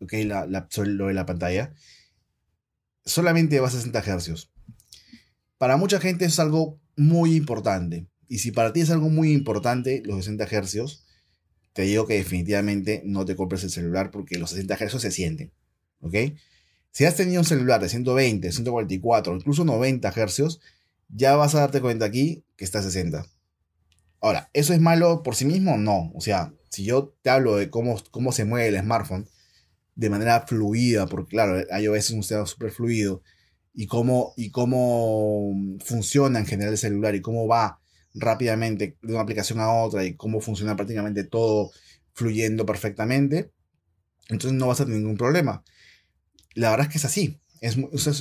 ok, 0.00 0.14
la, 0.24 0.46
la, 0.46 0.66
lo 0.86 1.08
de 1.08 1.12
la 1.12 1.26
pantalla, 1.26 1.74
solamente 3.04 3.60
va 3.60 3.68
a 3.68 3.70
60 3.70 4.00
Hz. 4.00 4.48
Para 5.58 5.76
mucha 5.76 6.00
gente 6.00 6.24
es 6.24 6.38
algo 6.38 6.80
muy 6.96 7.36
importante. 7.36 8.06
Y 8.26 8.38
si 8.38 8.52
para 8.52 8.72
ti 8.72 8.80
es 8.80 8.88
algo 8.88 9.10
muy 9.10 9.32
importante, 9.32 10.00
los 10.06 10.24
60 10.24 10.46
Hz, 10.46 11.01
te 11.72 11.82
digo 11.82 12.06
que 12.06 12.14
definitivamente 12.14 13.02
no 13.04 13.24
te 13.24 13.36
compres 13.36 13.64
el 13.64 13.70
celular 13.70 14.10
porque 14.10 14.38
los 14.38 14.50
60 14.50 14.76
Hz 14.76 15.00
se 15.00 15.10
sienten. 15.10 15.52
¿Ok? 16.00 16.14
Si 16.90 17.04
has 17.04 17.16
tenido 17.16 17.40
un 17.40 17.46
celular 17.46 17.80
de 17.80 17.88
120, 17.88 18.52
144, 18.52 19.34
incluso 19.34 19.64
90 19.64 20.12
Hz, 20.12 20.60
ya 21.08 21.36
vas 21.36 21.54
a 21.54 21.60
darte 21.60 21.80
cuenta 21.80 22.04
aquí 22.04 22.44
que 22.56 22.64
está 22.64 22.80
a 22.80 22.82
60. 22.82 23.24
Ahora, 24.20 24.50
¿eso 24.52 24.72
es 24.74 24.80
malo 24.80 25.22
por 25.22 25.34
sí 25.34 25.44
mismo? 25.44 25.78
No. 25.78 26.12
O 26.14 26.20
sea, 26.20 26.52
si 26.68 26.84
yo 26.84 27.14
te 27.22 27.30
hablo 27.30 27.56
de 27.56 27.70
cómo, 27.70 28.00
cómo 28.10 28.32
se 28.32 28.44
mueve 28.44 28.68
el 28.68 28.78
smartphone 28.80 29.28
de 29.94 30.10
manera 30.10 30.46
fluida, 30.46 31.06
porque 31.06 31.30
claro, 31.30 31.60
iOS 31.78 31.98
es 31.98 32.10
un 32.10 32.22
sistema 32.22 32.46
súper 32.46 32.70
fluido, 32.70 33.22
y 33.74 33.86
cómo, 33.86 34.34
y 34.36 34.50
cómo 34.50 35.54
funciona 35.84 36.38
en 36.38 36.46
general 36.46 36.72
el 36.72 36.78
celular 36.78 37.14
y 37.14 37.22
cómo 37.22 37.46
va 37.46 37.81
rápidamente 38.14 38.96
de 39.02 39.12
una 39.12 39.22
aplicación 39.22 39.60
a 39.60 39.72
otra 39.72 40.04
y 40.04 40.14
cómo 40.14 40.40
funciona 40.40 40.76
prácticamente 40.76 41.24
todo 41.24 41.70
fluyendo 42.12 42.66
perfectamente, 42.66 43.52
entonces 44.28 44.52
no 44.52 44.68
vas 44.68 44.80
a 44.80 44.84
tener 44.84 45.00
ningún 45.00 45.16
problema. 45.16 45.64
La 46.54 46.70
verdad 46.70 46.86
es 46.86 46.92
que 46.92 46.98
es 46.98 47.04
así. 47.04 47.38
Es, 47.60 47.76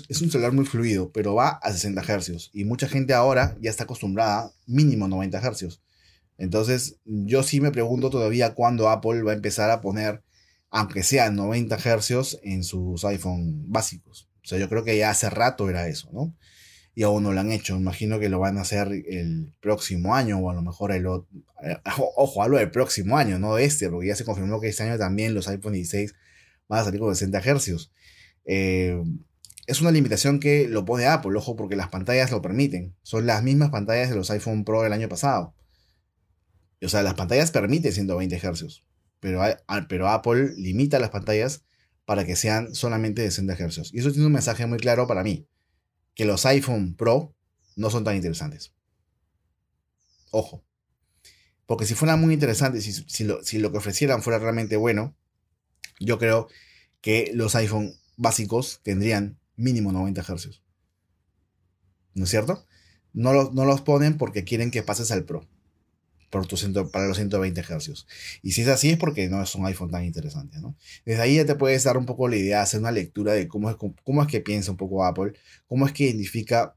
es, 0.08 0.22
un 0.22 0.30
celular 0.30 0.54
muy 0.54 0.66
fluido, 0.66 1.12
pero 1.12 1.34
va 1.34 1.50
a 1.50 1.72
60 1.72 2.04
Hz. 2.04 2.52
Y 2.54 2.64
mucha 2.64 2.88
gente 2.88 3.14
ahora 3.14 3.58
ya 3.60 3.72
está 3.72 3.86
acostumbrada 3.86 4.54
mínimo 4.68 5.08
90 5.08 5.42
Hz. 5.42 5.82
Entonces, 6.38 6.98
yo 7.06 7.44
sí 7.44 7.60
me 7.60 7.72
pregunto 7.72 8.10
todavía 8.10 8.54
cuándo 8.54 8.90
Apple 8.90 9.24
va 9.24 9.32
a 9.32 9.36
empezar 9.36 9.72
a 9.72 9.82
poner, 9.82 10.24
aunque 10.70 11.04
sea 11.04 11.32
90 11.32 11.78
Hz, 11.78 12.40
en 12.44 12.64
sus 12.64 13.04
iPhone 13.04 13.64
básicos. 13.68 14.30
O 14.44 14.48
sea, 14.48 14.60
yo 14.60 14.70
creo 14.70 14.84
que 14.84 14.98
ya 14.98 15.10
hace 15.10 15.30
rato 15.30 15.70
era 15.70 15.88
eso, 15.88 16.10
¿no? 16.14 16.36
Y 16.94 17.04
aún 17.04 17.24
no 17.24 17.32
lo 17.32 17.40
han 17.40 17.52
hecho. 17.52 17.76
Imagino 17.76 18.20
que 18.20 18.30
lo 18.30 18.40
van 18.40 18.58
a 18.58 18.62
hacer 18.62 18.92
el 18.92 19.54
próximo 19.62 20.16
año 20.16 20.40
o 20.40 20.50
a 20.50 20.54
lo 20.54 20.62
mejor 20.62 20.92
el 20.92 21.08
otro. 21.08 21.28
Eh, 21.64 21.78
ojo, 22.16 22.44
hablo 22.44 22.58
del 22.58 22.72
próximo 22.72 23.18
año, 23.18 23.40
no 23.40 23.56
de 23.56 23.66
este, 23.66 23.90
porque 23.90 24.08
ya 24.08 24.16
se 24.16 24.26
confirmó 24.26 24.60
que 24.60 24.70
este 24.70 24.84
año 24.84 24.98
también 24.98 25.34
los 25.34 25.48
iPhone 25.48 25.74
16 25.74 26.14
van 26.68 26.82
a 26.82 26.84
salir 26.84 27.00
con 27.00 27.16
60 27.16 27.42
Hz. 27.42 27.92
Eh, 28.46 29.02
es 29.68 29.82
una 29.82 29.92
limitación 29.92 30.40
que 30.40 30.68
lo 30.68 30.86
pone 30.86 31.06
Apple, 31.06 31.38
ojo, 31.38 31.56
porque 31.56 31.76
las 31.76 31.90
pantallas 31.90 32.32
lo 32.32 32.42
permiten. 32.42 32.96
Son 33.04 33.26
las 33.26 33.44
mismas 33.44 33.70
pantallas 33.70 34.10
de 34.10 34.16
los 34.16 34.30
iPhone 34.32 34.66
Pro 34.66 34.82
del 34.82 34.94
año 34.94 35.08
pasado. 35.08 35.54
O 36.84 36.90
sea, 36.90 37.04
las 37.04 37.14
pantallas 37.14 37.52
permiten 37.52 37.94
120 37.94 38.40
Hz, 38.40 38.84
pero, 39.20 39.44
pero 39.88 40.10
Apple 40.10 40.54
limita 40.58 40.98
las 41.00 41.12
pantallas 41.12 41.64
para 42.06 42.26
que 42.26 42.36
sean 42.36 42.74
solamente 42.74 43.22
de 43.22 43.30
60 43.30 43.56
Hz. 43.56 43.94
Y 43.94 44.00
eso 44.00 44.12
tiene 44.12 44.26
un 44.26 44.34
mensaje 44.34 44.66
muy 44.66 44.80
claro 44.80 45.08
para 45.08 45.24
mí, 45.24 45.48
que 46.16 46.26
los 46.26 46.46
iPhone 46.46 46.96
Pro 46.96 47.36
no 47.76 47.90
son 47.90 48.04
tan 48.04 48.16
interesantes. 48.16 48.74
Ojo. 50.32 50.64
Porque 51.66 51.86
si 51.86 51.94
fueran 51.94 52.20
muy 52.20 52.34
interesantes, 52.34 52.84
si, 52.84 52.92
si, 52.92 53.24
lo, 53.24 53.44
si 53.44 53.58
lo 53.58 53.72
que 53.72 53.78
ofrecieran 53.78 54.22
fuera 54.22 54.40
realmente 54.40 54.76
bueno, 54.76 55.16
yo 56.00 56.18
creo 56.18 56.48
que 57.00 57.32
los 57.34 57.56
iPhone 57.56 57.94
básicos 58.18 58.82
tendrían 58.84 59.40
mínimo 59.56 59.92
90 59.92 60.22
Hz. 60.24 60.62
¿No 62.14 62.26
es 62.26 62.30
cierto? 62.30 62.66
No, 63.14 63.52
no 63.52 63.66
los 63.66 63.82
ponen 63.82 64.18
porque 64.18 64.44
quieren 64.44 64.72
que 64.72 64.84
pases 64.84 65.12
al 65.12 65.24
Pro 65.24 65.48
por 66.32 66.48
tu 66.48 66.58
para 66.90 67.08
los 67.08 67.18
120 67.18 67.62
Hz. 67.62 68.08
Y 68.42 68.54
si 68.54 68.62
es 68.62 68.68
así 68.70 68.90
es 68.90 68.98
porque 68.98 69.30
no 69.30 69.44
es 69.44 69.54
un 69.54 69.66
iPhone 69.68 69.92
tan 69.92 70.06
interesante. 70.06 70.60
¿no? 70.60 70.76
Desde 71.06 71.22
ahí 71.22 71.36
ya 71.36 71.46
te 71.46 71.56
puedes 71.56 71.84
dar 71.84 71.98
un 71.98 72.06
poco 72.08 72.28
la 72.28 72.38
idea, 72.38 72.62
hacer 72.62 72.80
una 72.80 72.92
lectura 72.92 73.34
de 73.34 73.48
cómo 73.48 73.70
es, 73.70 73.76
cómo 73.76 74.22
es 74.24 74.28
que 74.28 74.40
piensa 74.40 74.72
un 74.72 74.78
poco 74.78 75.06
Apple, 75.06 75.34
cómo 75.68 75.86
es 75.86 75.92
que 75.92 76.06
identifica 76.06 76.76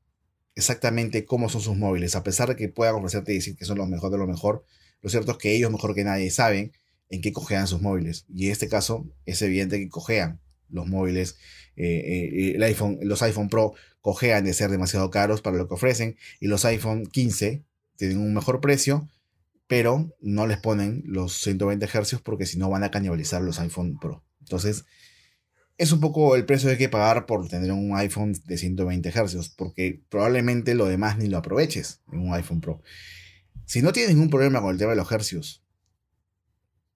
exactamente 0.57 1.25
cómo 1.25 1.49
son 1.49 1.61
sus 1.61 1.77
móviles, 1.77 2.15
a 2.17 2.23
pesar 2.23 2.49
de 2.49 2.57
que 2.57 2.69
puedan 2.69 2.97
ofrecerte 2.97 3.33
y 3.33 3.37
decir 3.37 3.57
que 3.57 3.65
son 3.65 3.79
los 3.79 3.89
mejores 3.89 4.13
de 4.13 4.19
lo 4.19 4.27
mejor, 4.27 4.65
lo 5.01 5.09
cierto 5.09 5.33
es 5.33 5.39
que 5.39 5.55
ellos 5.55 5.71
mejor 5.71 5.95
que 5.95 6.05
nadie 6.05 6.31
saben 6.31 6.73
en 7.11 7.21
qué 7.21 7.33
cojean 7.33 7.67
sus 7.67 7.81
móviles. 7.81 8.27
Y 8.35 8.47
en 8.47 8.53
este 8.53 8.69
caso 8.69 9.07
es 9.25 9.41
evidente 9.43 9.79
que 9.79 9.89
cojean 9.89 10.41
los 10.69 10.87
móviles, 10.89 11.37
eh, 11.77 11.87
eh, 11.87 12.53
el 12.57 12.63
iPhone, 12.63 12.99
los 13.03 13.23
iPhone 13.23 13.49
Pro 13.49 13.75
cojean 14.01 14.45
de 14.45 14.53
ser 14.53 14.71
demasiado 14.71 15.11
caros 15.11 15.43
para 15.43 15.57
lo 15.57 15.69
que 15.69 15.75
ofrecen 15.75 16.17
y 16.41 16.47
los 16.49 16.65
iPhone 16.65 17.07
15 17.07 17.63
tienen 17.97 18.19
un 18.19 18.35
mejor 18.35 18.61
precio, 18.61 19.09
pero 19.67 20.15
no 20.21 20.47
les 20.47 20.59
ponen 20.59 21.03
los 21.07 21.41
120 21.41 21.87
Hz 21.87 22.21
porque 22.23 22.47
si 22.47 22.59
no 22.59 22.71
van 22.71 22.85
a 22.85 22.91
canibalizar 22.91 23.43
los 23.43 23.59
iPhone 23.61 23.99
Pro. 23.99 24.25
Entonces, 24.41 24.85
es 25.77 25.93
un 25.93 26.01
poco 26.01 26.37
el 26.37 26.45
precio 26.45 26.69
que 26.69 26.73
hay 26.73 26.79
que 26.79 26.89
pagar 26.89 27.27
por 27.27 27.49
tener 27.49 27.73
un 27.73 27.97
iPhone 27.97 28.35
de 28.45 28.59
120 28.59 29.11
Hz, 29.11 29.49
porque 29.57 30.03
probablemente 30.09 30.75
lo 30.75 30.87
demás 30.87 31.19
ni 31.19 31.29
lo 31.29 31.39
aproveches 31.39 32.01
en 32.13 32.21
un 32.21 32.35
iPhone 32.35 32.61
Pro. 32.61 32.83
Si 33.65 33.83
no 33.83 33.93
tienes 33.93 34.15
ningún 34.15 34.31
problema 34.31 34.61
con 34.61 34.71
el 34.71 34.79
tema 34.79 34.91
de 34.91 34.97
los 34.97 35.11
hercios, 35.11 35.65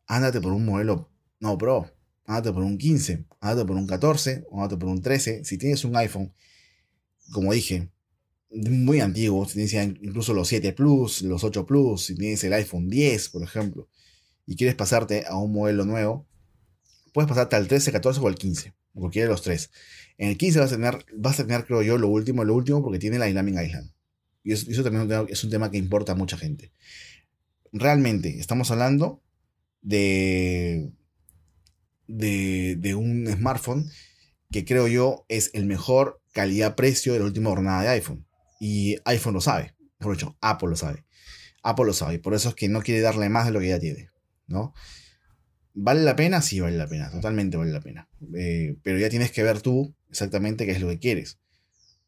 ándate 0.07 0.40
por 0.40 0.52
un 0.52 0.64
modelo 0.64 1.11
no 1.40 1.57
Pro, 1.59 1.90
ándate 2.24 2.52
por 2.52 2.62
un 2.62 2.78
15, 2.78 3.24
ándate 3.40 3.66
por 3.66 3.76
un 3.76 3.87
14, 3.87 4.44
o 4.50 4.62
ándate 4.62 4.76
por 4.76 4.88
un 4.88 5.02
13. 5.02 5.44
Si 5.44 5.59
tienes 5.59 5.85
un 5.85 5.96
iPhone, 5.96 6.33
como 7.33 7.52
dije, 7.52 7.90
muy 8.50 9.00
antiguo, 9.00 9.46
si 9.46 9.66
tienes 9.66 9.98
incluso 10.02 10.32
los 10.32 10.48
7 10.48 10.72
Plus, 10.72 11.22
los 11.22 11.44
8 11.44 11.66
Plus, 11.66 12.06
si 12.06 12.14
tienes 12.14 12.42
el 12.44 12.52
iPhone 12.54 12.88
10, 12.88 13.28
por 13.28 13.42
ejemplo, 13.42 13.88
y 14.46 14.56
quieres 14.56 14.74
pasarte 14.74 15.24
a 15.26 15.37
un 15.37 15.52
modelo 15.52 15.84
nuevo, 15.84 16.26
puedes 17.12 17.28
pasarte 17.28 17.56
al 17.56 17.68
13, 17.68 17.92
14 17.92 18.20
o 18.20 18.28
al 18.28 18.37
15, 18.37 18.74
cualquiera 18.94 19.28
de 19.28 19.32
los 19.32 19.42
tres. 19.42 19.70
En 20.16 20.30
el 20.30 20.38
15 20.38 20.61
vas 20.61 20.72
a 20.72 20.76
tener, 20.76 21.04
vas 21.14 21.40
a 21.40 21.46
tener 21.46 21.64
creo 21.64 21.82
yo, 21.82 21.98
lo 21.98 22.08
último, 22.08 22.44
lo 22.44 22.54
último, 22.54 22.82
porque 22.82 22.98
tiene 22.98 23.18
la 23.18 23.26
Dynamic 23.26 23.62
Island. 23.66 23.90
Y 24.42 24.52
eso, 24.52 24.82
también 24.82 25.26
es 25.28 25.44
un 25.44 25.50
tema 25.50 25.70
que 25.70 25.78
importa 25.78 26.12
a 26.12 26.14
mucha 26.14 26.38
gente. 26.38 26.72
Realmente, 27.72 28.38
estamos 28.38 28.70
hablando 28.70 29.22
de, 29.82 30.90
de, 32.06 32.94
un 32.94 33.26
smartphone 33.26 33.90
que 34.50 34.64
creo 34.64 34.88
yo 34.88 35.26
es 35.28 35.50
el 35.52 35.66
mejor 35.66 36.22
calidad-precio 36.32 37.12
de 37.12 37.18
la 37.18 37.26
última 37.26 37.50
jornada 37.50 37.82
de 37.82 37.88
iPhone. 37.88 38.27
Y 38.59 38.97
iPhone 39.05 39.35
lo 39.35 39.40
sabe. 39.40 39.75
Por 39.99 40.14
hecho, 40.14 40.37
Apple 40.40 40.68
lo 40.71 40.77
sabe. 40.77 41.05
Apple 41.62 41.87
lo 41.87 41.92
sabe. 41.92 42.18
Por 42.18 42.35
eso 42.35 42.51
es 42.51 42.55
que 42.55 42.68
no 42.68 42.83
quiere 42.83 43.01
darle 43.01 43.29
más 43.29 43.47
de 43.47 43.53
lo 43.53 43.61
que 43.61 43.68
ya 43.68 43.79
tiene. 43.79 44.11
¿no? 44.49 44.75
¿Vale 45.75 46.03
la 46.03 46.16
pena? 46.16 46.42
Sí, 46.42 46.59
vale 46.59 46.77
la 46.77 46.88
pena. 46.88 47.11
Totalmente 47.11 47.57
vale 47.57 47.71
la 47.71 47.81
pena. 47.81 48.09
Eh, 48.35 48.77
pero 48.83 48.99
ya 48.99 49.09
tienes 49.09 49.31
que 49.31 49.44
ver 49.44 49.61
tú 49.61 49.94
exactamente 50.11 50.66
qué 50.66 50.73
es 50.73 50.81
lo 50.81 50.88
que 50.88 50.99
quieres. 50.99 51.38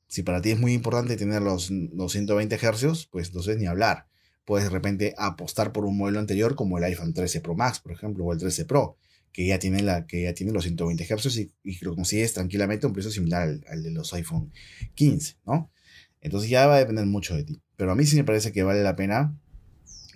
Si 0.08 0.24
para 0.24 0.42
ti 0.42 0.50
es 0.50 0.58
muy 0.58 0.72
importante 0.72 1.16
tener 1.16 1.40
los, 1.42 1.66
120 1.68 2.58
Hz, 2.58 3.06
pues 3.12 3.28
entonces 3.28 3.58
ni 3.58 3.66
hablar. 3.66 4.08
Puedes 4.44 4.64
de 4.64 4.70
repente 4.70 5.14
apostar 5.16 5.72
por 5.72 5.84
un 5.84 5.96
modelo 5.96 6.18
anterior 6.18 6.56
como 6.56 6.78
el 6.78 6.84
iPhone 6.84 7.14
13 7.14 7.40
Pro 7.40 7.54
Max, 7.54 7.78
por 7.78 7.92
ejemplo, 7.92 8.24
o 8.24 8.32
el 8.32 8.38
13 8.40 8.64
Pro, 8.64 8.96
que 9.32 9.46
ya 9.46 9.60
tiene, 9.60 9.82
la, 9.82 10.06
que 10.06 10.22
ya 10.22 10.34
tiene 10.34 10.50
los 10.50 10.64
120 10.64 11.04
Hz 11.04 11.36
y, 11.36 11.52
y 11.62 11.78
lo 11.84 11.94
consigues 11.94 12.32
tranquilamente 12.32 12.86
a 12.86 12.88
un 12.88 12.94
precio 12.94 13.12
similar 13.12 13.60
al, 13.68 13.82
de 13.84 13.90
los 13.92 14.12
iPhone 14.14 14.52
15, 14.96 15.36
¿no? 15.46 15.70
Entonces 16.20 16.50
ya 16.50 16.66
va 16.66 16.76
a 16.76 16.78
depender 16.78 17.06
mucho 17.06 17.34
de 17.34 17.44
ti. 17.44 17.62
Pero 17.76 17.92
a 17.92 17.94
mí 17.94 18.04
sí 18.04 18.16
me 18.16 18.24
parece 18.24 18.52
que 18.52 18.62
vale 18.62 18.82
la 18.82 18.96
pena, 18.96 19.38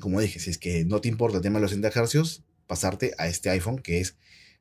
como 0.00 0.20
dije, 0.20 0.38
si 0.38 0.50
es 0.50 0.58
que 0.58 0.84
no 0.84 1.00
te 1.00 1.08
importa 1.08 1.38
el 1.38 1.42
tema 1.42 1.58
de 1.58 1.62
los 1.62 1.70
120 1.70 2.18
Hz, 2.18 2.42
pasarte 2.66 3.14
a 3.18 3.28
este 3.28 3.50
iPhone 3.50 3.78
que 3.78 4.00
es 4.00 4.16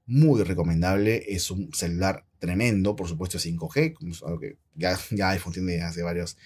muy 0.06 0.44
recomendable. 0.44 1.24
Es 1.28 1.52
un 1.52 1.74
celular 1.74 2.26
tremendo, 2.40 2.96
por 2.96 3.08
supuesto 3.08 3.38
5G, 3.38 3.96
algo 4.26 4.40
que 4.40 4.58
ya, 4.76 5.00
ya 5.12 5.30
iPhone 5.30 5.54
tiene 5.54 5.82
hace 5.82 6.02
varias 6.02 6.38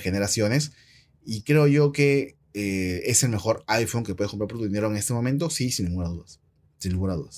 generaciones. 0.00 0.72
Y 1.24 1.42
creo 1.42 1.66
yo 1.66 1.92
que 1.92 2.36
eh, 2.54 3.02
es 3.06 3.22
el 3.22 3.30
mejor 3.30 3.64
iPhone 3.66 4.04
que 4.04 4.14
puedes 4.14 4.30
comprar 4.30 4.48
por 4.48 4.58
tu 4.58 4.64
dinero 4.64 4.90
en 4.90 4.96
este 4.96 5.12
momento, 5.12 5.50
sí, 5.50 5.70
sin 5.70 5.86
ninguna 5.86 6.08
duda. 6.08 6.24
Sin 6.78 6.92
ninguna 6.92 7.14
duda. 7.14 7.30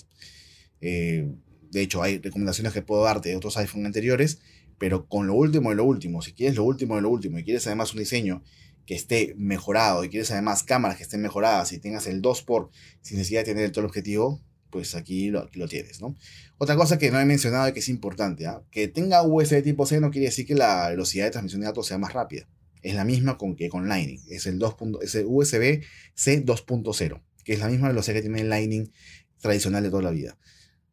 Eh, 0.80 1.32
de 1.70 1.80
hecho, 1.82 2.02
hay 2.02 2.18
recomendaciones 2.18 2.72
que 2.72 2.82
puedo 2.82 3.04
darte 3.04 3.30
de 3.30 3.36
otros 3.36 3.56
iPhone 3.56 3.86
anteriores, 3.86 4.40
pero 4.78 5.06
con 5.06 5.26
lo 5.26 5.34
último 5.34 5.70
de 5.70 5.76
lo 5.76 5.84
último, 5.84 6.22
si 6.22 6.32
quieres 6.32 6.56
lo 6.56 6.64
último 6.64 6.96
de 6.96 7.02
lo 7.02 7.10
último 7.10 7.38
y 7.38 7.44
quieres 7.44 7.66
además 7.66 7.92
un 7.92 8.00
diseño 8.00 8.42
que 8.86 8.94
esté 8.94 9.34
mejorado 9.36 10.04
y 10.04 10.08
quieres 10.08 10.30
además 10.30 10.62
cámaras 10.62 10.96
que 10.96 11.04
estén 11.04 11.22
mejoradas 11.22 11.72
y 11.72 11.78
tengas 11.78 12.06
el 12.06 12.20
2 12.20 12.42
por 12.42 12.70
sin 13.00 13.18
necesidad 13.18 13.40
de 13.40 13.54
tener 13.54 13.72
el 13.74 13.84
objetivo, 13.84 14.40
pues 14.70 14.94
aquí 14.94 15.30
lo, 15.30 15.48
lo 15.54 15.68
tienes, 15.68 16.00
¿no? 16.00 16.16
Otra 16.58 16.76
cosa 16.76 16.98
que 16.98 17.10
no 17.10 17.20
he 17.20 17.24
mencionado 17.24 17.68
y 17.68 17.72
que 17.72 17.80
es 17.80 17.88
importante, 17.88 18.46
¿ah? 18.46 18.62
que 18.70 18.88
tenga 18.88 19.22
USB 19.22 19.62
tipo 19.62 19.86
C 19.86 20.00
no 20.00 20.10
quiere 20.10 20.26
decir 20.26 20.46
que 20.46 20.54
la 20.54 20.88
velocidad 20.90 21.24
de 21.24 21.30
transmisión 21.30 21.60
de 21.60 21.68
datos 21.68 21.86
sea 21.86 21.98
más 21.98 22.12
rápida. 22.12 22.48
Es 22.82 22.94
la 22.94 23.04
misma 23.04 23.38
con 23.38 23.56
que 23.56 23.68
con 23.68 23.88
Lightning. 23.88 24.20
Es 24.28 24.46
el, 24.46 24.58
2. 24.58 24.76
es 25.02 25.14
el 25.14 25.26
USB 25.26 25.82
C 26.14 26.44
2.0, 26.44 27.22
que 27.44 27.52
es 27.54 27.58
la 27.60 27.68
misma 27.68 27.88
velocidad 27.88 28.16
que 28.16 28.22
tiene 28.22 28.42
el 28.42 28.50
Lightning 28.50 28.90
tradicional 29.40 29.82
de 29.82 29.90
toda 29.90 30.02
la 30.02 30.10
vida. 30.10 30.36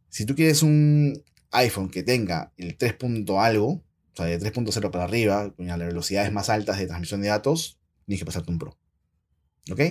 Si 0.10 0.26
tú 0.26 0.36
quieres 0.36 0.64
un 0.64 1.22
iPhone 1.52 1.90
que 1.90 2.04
tenga 2.04 2.54
el 2.58 2.78
3. 2.78 2.96
algo, 3.38 3.68
o 3.68 4.16
sea, 4.16 4.26
de 4.26 4.40
3.0 4.40 4.92
para 4.92 5.04
arriba, 5.04 5.54
con 5.56 5.68
las 5.68 5.78
velocidades 5.78 6.32
más 6.32 6.50
altas 6.50 6.78
de 6.80 6.88
transmisión 6.88 7.22
de 7.22 7.30
datos, 7.30 7.80
tienes 8.06 8.20
que 8.20 8.26
pasarte 8.26 8.52
un 8.52 8.60
Pro. 8.60 8.78
¿Ok? 9.72 9.82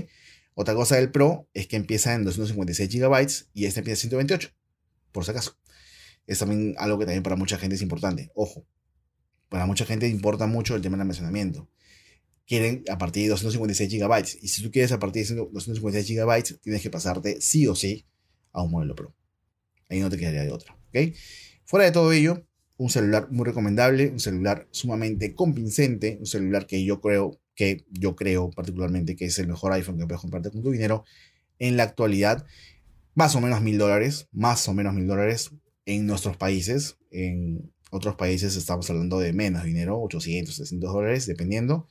Otra 0.54 0.74
cosa 0.74 0.96
del 0.96 1.10
Pro 1.10 1.48
es 1.54 1.66
que 1.66 1.76
empieza 1.76 2.14
en 2.14 2.24
256 2.24 2.90
GB 2.90 3.46
y 3.54 3.66
este 3.66 3.80
empieza 3.80 4.06
en 4.06 4.10
128, 4.10 4.50
por 5.12 5.24
si 5.24 5.30
acaso. 5.30 5.56
Es 6.26 6.38
también 6.38 6.74
algo 6.78 6.98
que 6.98 7.06
también 7.06 7.22
para 7.22 7.36
mucha 7.36 7.58
gente 7.58 7.76
es 7.76 7.82
importante. 7.82 8.30
Ojo, 8.34 8.66
para 9.48 9.66
mucha 9.66 9.84
gente 9.84 10.08
importa 10.08 10.46
mucho 10.46 10.76
el 10.76 10.82
tema 10.82 10.96
del 10.96 11.02
almacenamiento. 11.02 11.68
Quieren 12.46 12.84
a 12.90 12.98
partir 12.98 13.24
de 13.24 13.30
256 13.30 13.92
GB. 13.92 14.38
Y 14.42 14.48
si 14.48 14.62
tú 14.62 14.70
quieres 14.70 14.92
a 14.92 14.98
partir 14.98 15.26
de 15.26 15.34
256 15.34 16.18
GB, 16.18 16.60
tienes 16.60 16.82
que 16.82 16.90
pasarte 16.90 17.40
sí 17.40 17.66
o 17.66 17.74
sí 17.74 18.06
a 18.52 18.62
un 18.62 18.70
modelo 18.70 18.94
Pro. 18.94 19.14
Ahí 19.88 20.00
no 20.00 20.10
te 20.10 20.16
quedaría 20.16 20.42
de 20.42 20.52
otra. 20.52 20.74
¿ok? 20.88 21.14
Fuera 21.70 21.84
de 21.84 21.92
todo 21.92 22.10
ello, 22.10 22.44
un 22.78 22.90
celular 22.90 23.30
muy 23.30 23.44
recomendable, 23.44 24.08
un 24.08 24.18
celular 24.18 24.66
sumamente 24.72 25.36
convincente, 25.36 26.16
un 26.18 26.26
celular 26.26 26.66
que 26.66 26.84
yo 26.84 27.00
creo 27.00 27.40
que 27.54 27.84
yo 27.92 28.16
creo 28.16 28.50
particularmente 28.50 29.14
que 29.14 29.26
es 29.26 29.38
el 29.38 29.46
mejor 29.46 29.72
iPhone 29.74 29.96
que 29.96 30.04
puedes 30.04 30.20
comprarte 30.20 30.50
con 30.50 30.64
tu 30.64 30.72
dinero 30.72 31.04
en 31.60 31.76
la 31.76 31.84
actualidad. 31.84 32.44
Más 33.14 33.36
o 33.36 33.40
menos 33.40 33.62
mil 33.62 33.78
dólares, 33.78 34.26
más 34.32 34.66
o 34.66 34.74
menos 34.74 34.94
mil 34.94 35.06
dólares 35.06 35.52
en 35.86 36.06
nuestros 36.06 36.36
países. 36.36 36.96
En 37.12 37.70
otros 37.92 38.16
países 38.16 38.56
estamos 38.56 38.90
hablando 38.90 39.20
de 39.20 39.32
menos 39.32 39.62
dinero, 39.62 40.02
800, 40.02 40.52
600 40.52 40.92
dólares, 40.92 41.26
dependiendo. 41.26 41.86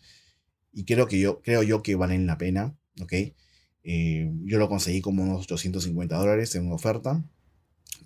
Y 0.73 0.83
creo 0.83 1.07
que 1.07 1.21
yo, 1.21 1.41
creo 1.41 1.63
yo 1.63 1.83
que 1.83 1.95
valen 1.95 2.27
la 2.27 2.37
pena, 2.37 2.75
¿ok? 3.01 3.13
Eh, 3.83 4.29
yo 4.43 4.57
lo 4.57 4.67
conseguí 4.67 4.99
como 4.99 5.23
unos 5.23 5.43
850 5.43 6.17
dólares 6.17 6.53
en 6.55 6.65
una 6.65 6.75
oferta. 6.75 7.23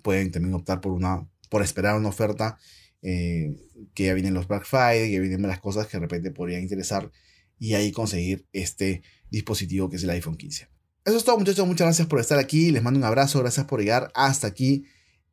Pueden 0.02 0.30
también 0.30 0.54
optar 0.54 0.80
por 0.80 0.92
una, 0.92 1.28
por 1.54 1.62
esperar 1.62 1.96
una 1.96 2.08
oferta 2.08 2.58
eh, 3.00 3.54
que 3.94 4.06
ya 4.06 4.14
vienen 4.14 4.34
los 4.34 4.48
Black 4.48 4.64
Friday, 4.64 5.08
que 5.08 5.20
vienen 5.20 5.42
las 5.42 5.60
cosas 5.60 5.86
que 5.86 5.98
de 5.98 6.00
repente 6.00 6.32
podrían 6.32 6.62
interesar 6.62 7.12
y 7.60 7.74
ahí 7.74 7.92
conseguir 7.92 8.48
este 8.52 9.02
dispositivo 9.30 9.88
que 9.88 9.94
es 9.94 10.02
el 10.02 10.10
iPhone 10.10 10.36
15. 10.36 10.66
Eso 11.04 11.16
es 11.16 11.22
todo 11.22 11.38
muchachos, 11.38 11.64
muchas 11.64 11.86
gracias 11.86 12.08
por 12.08 12.18
estar 12.18 12.40
aquí, 12.40 12.72
les 12.72 12.82
mando 12.82 12.98
un 12.98 13.04
abrazo, 13.04 13.38
gracias 13.38 13.66
por 13.66 13.78
llegar 13.78 14.10
hasta 14.16 14.48
aquí 14.48 14.86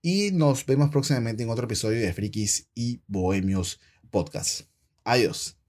y 0.04 0.30
nos 0.30 0.64
vemos 0.68 0.92
próximamente 0.92 1.42
en 1.42 1.50
otro 1.50 1.66
episodio 1.66 2.00
de 2.00 2.14
Frikis 2.14 2.70
y 2.76 3.02
Bohemios 3.08 3.80
Podcast. 4.12 4.68
Adiós. 5.04 5.61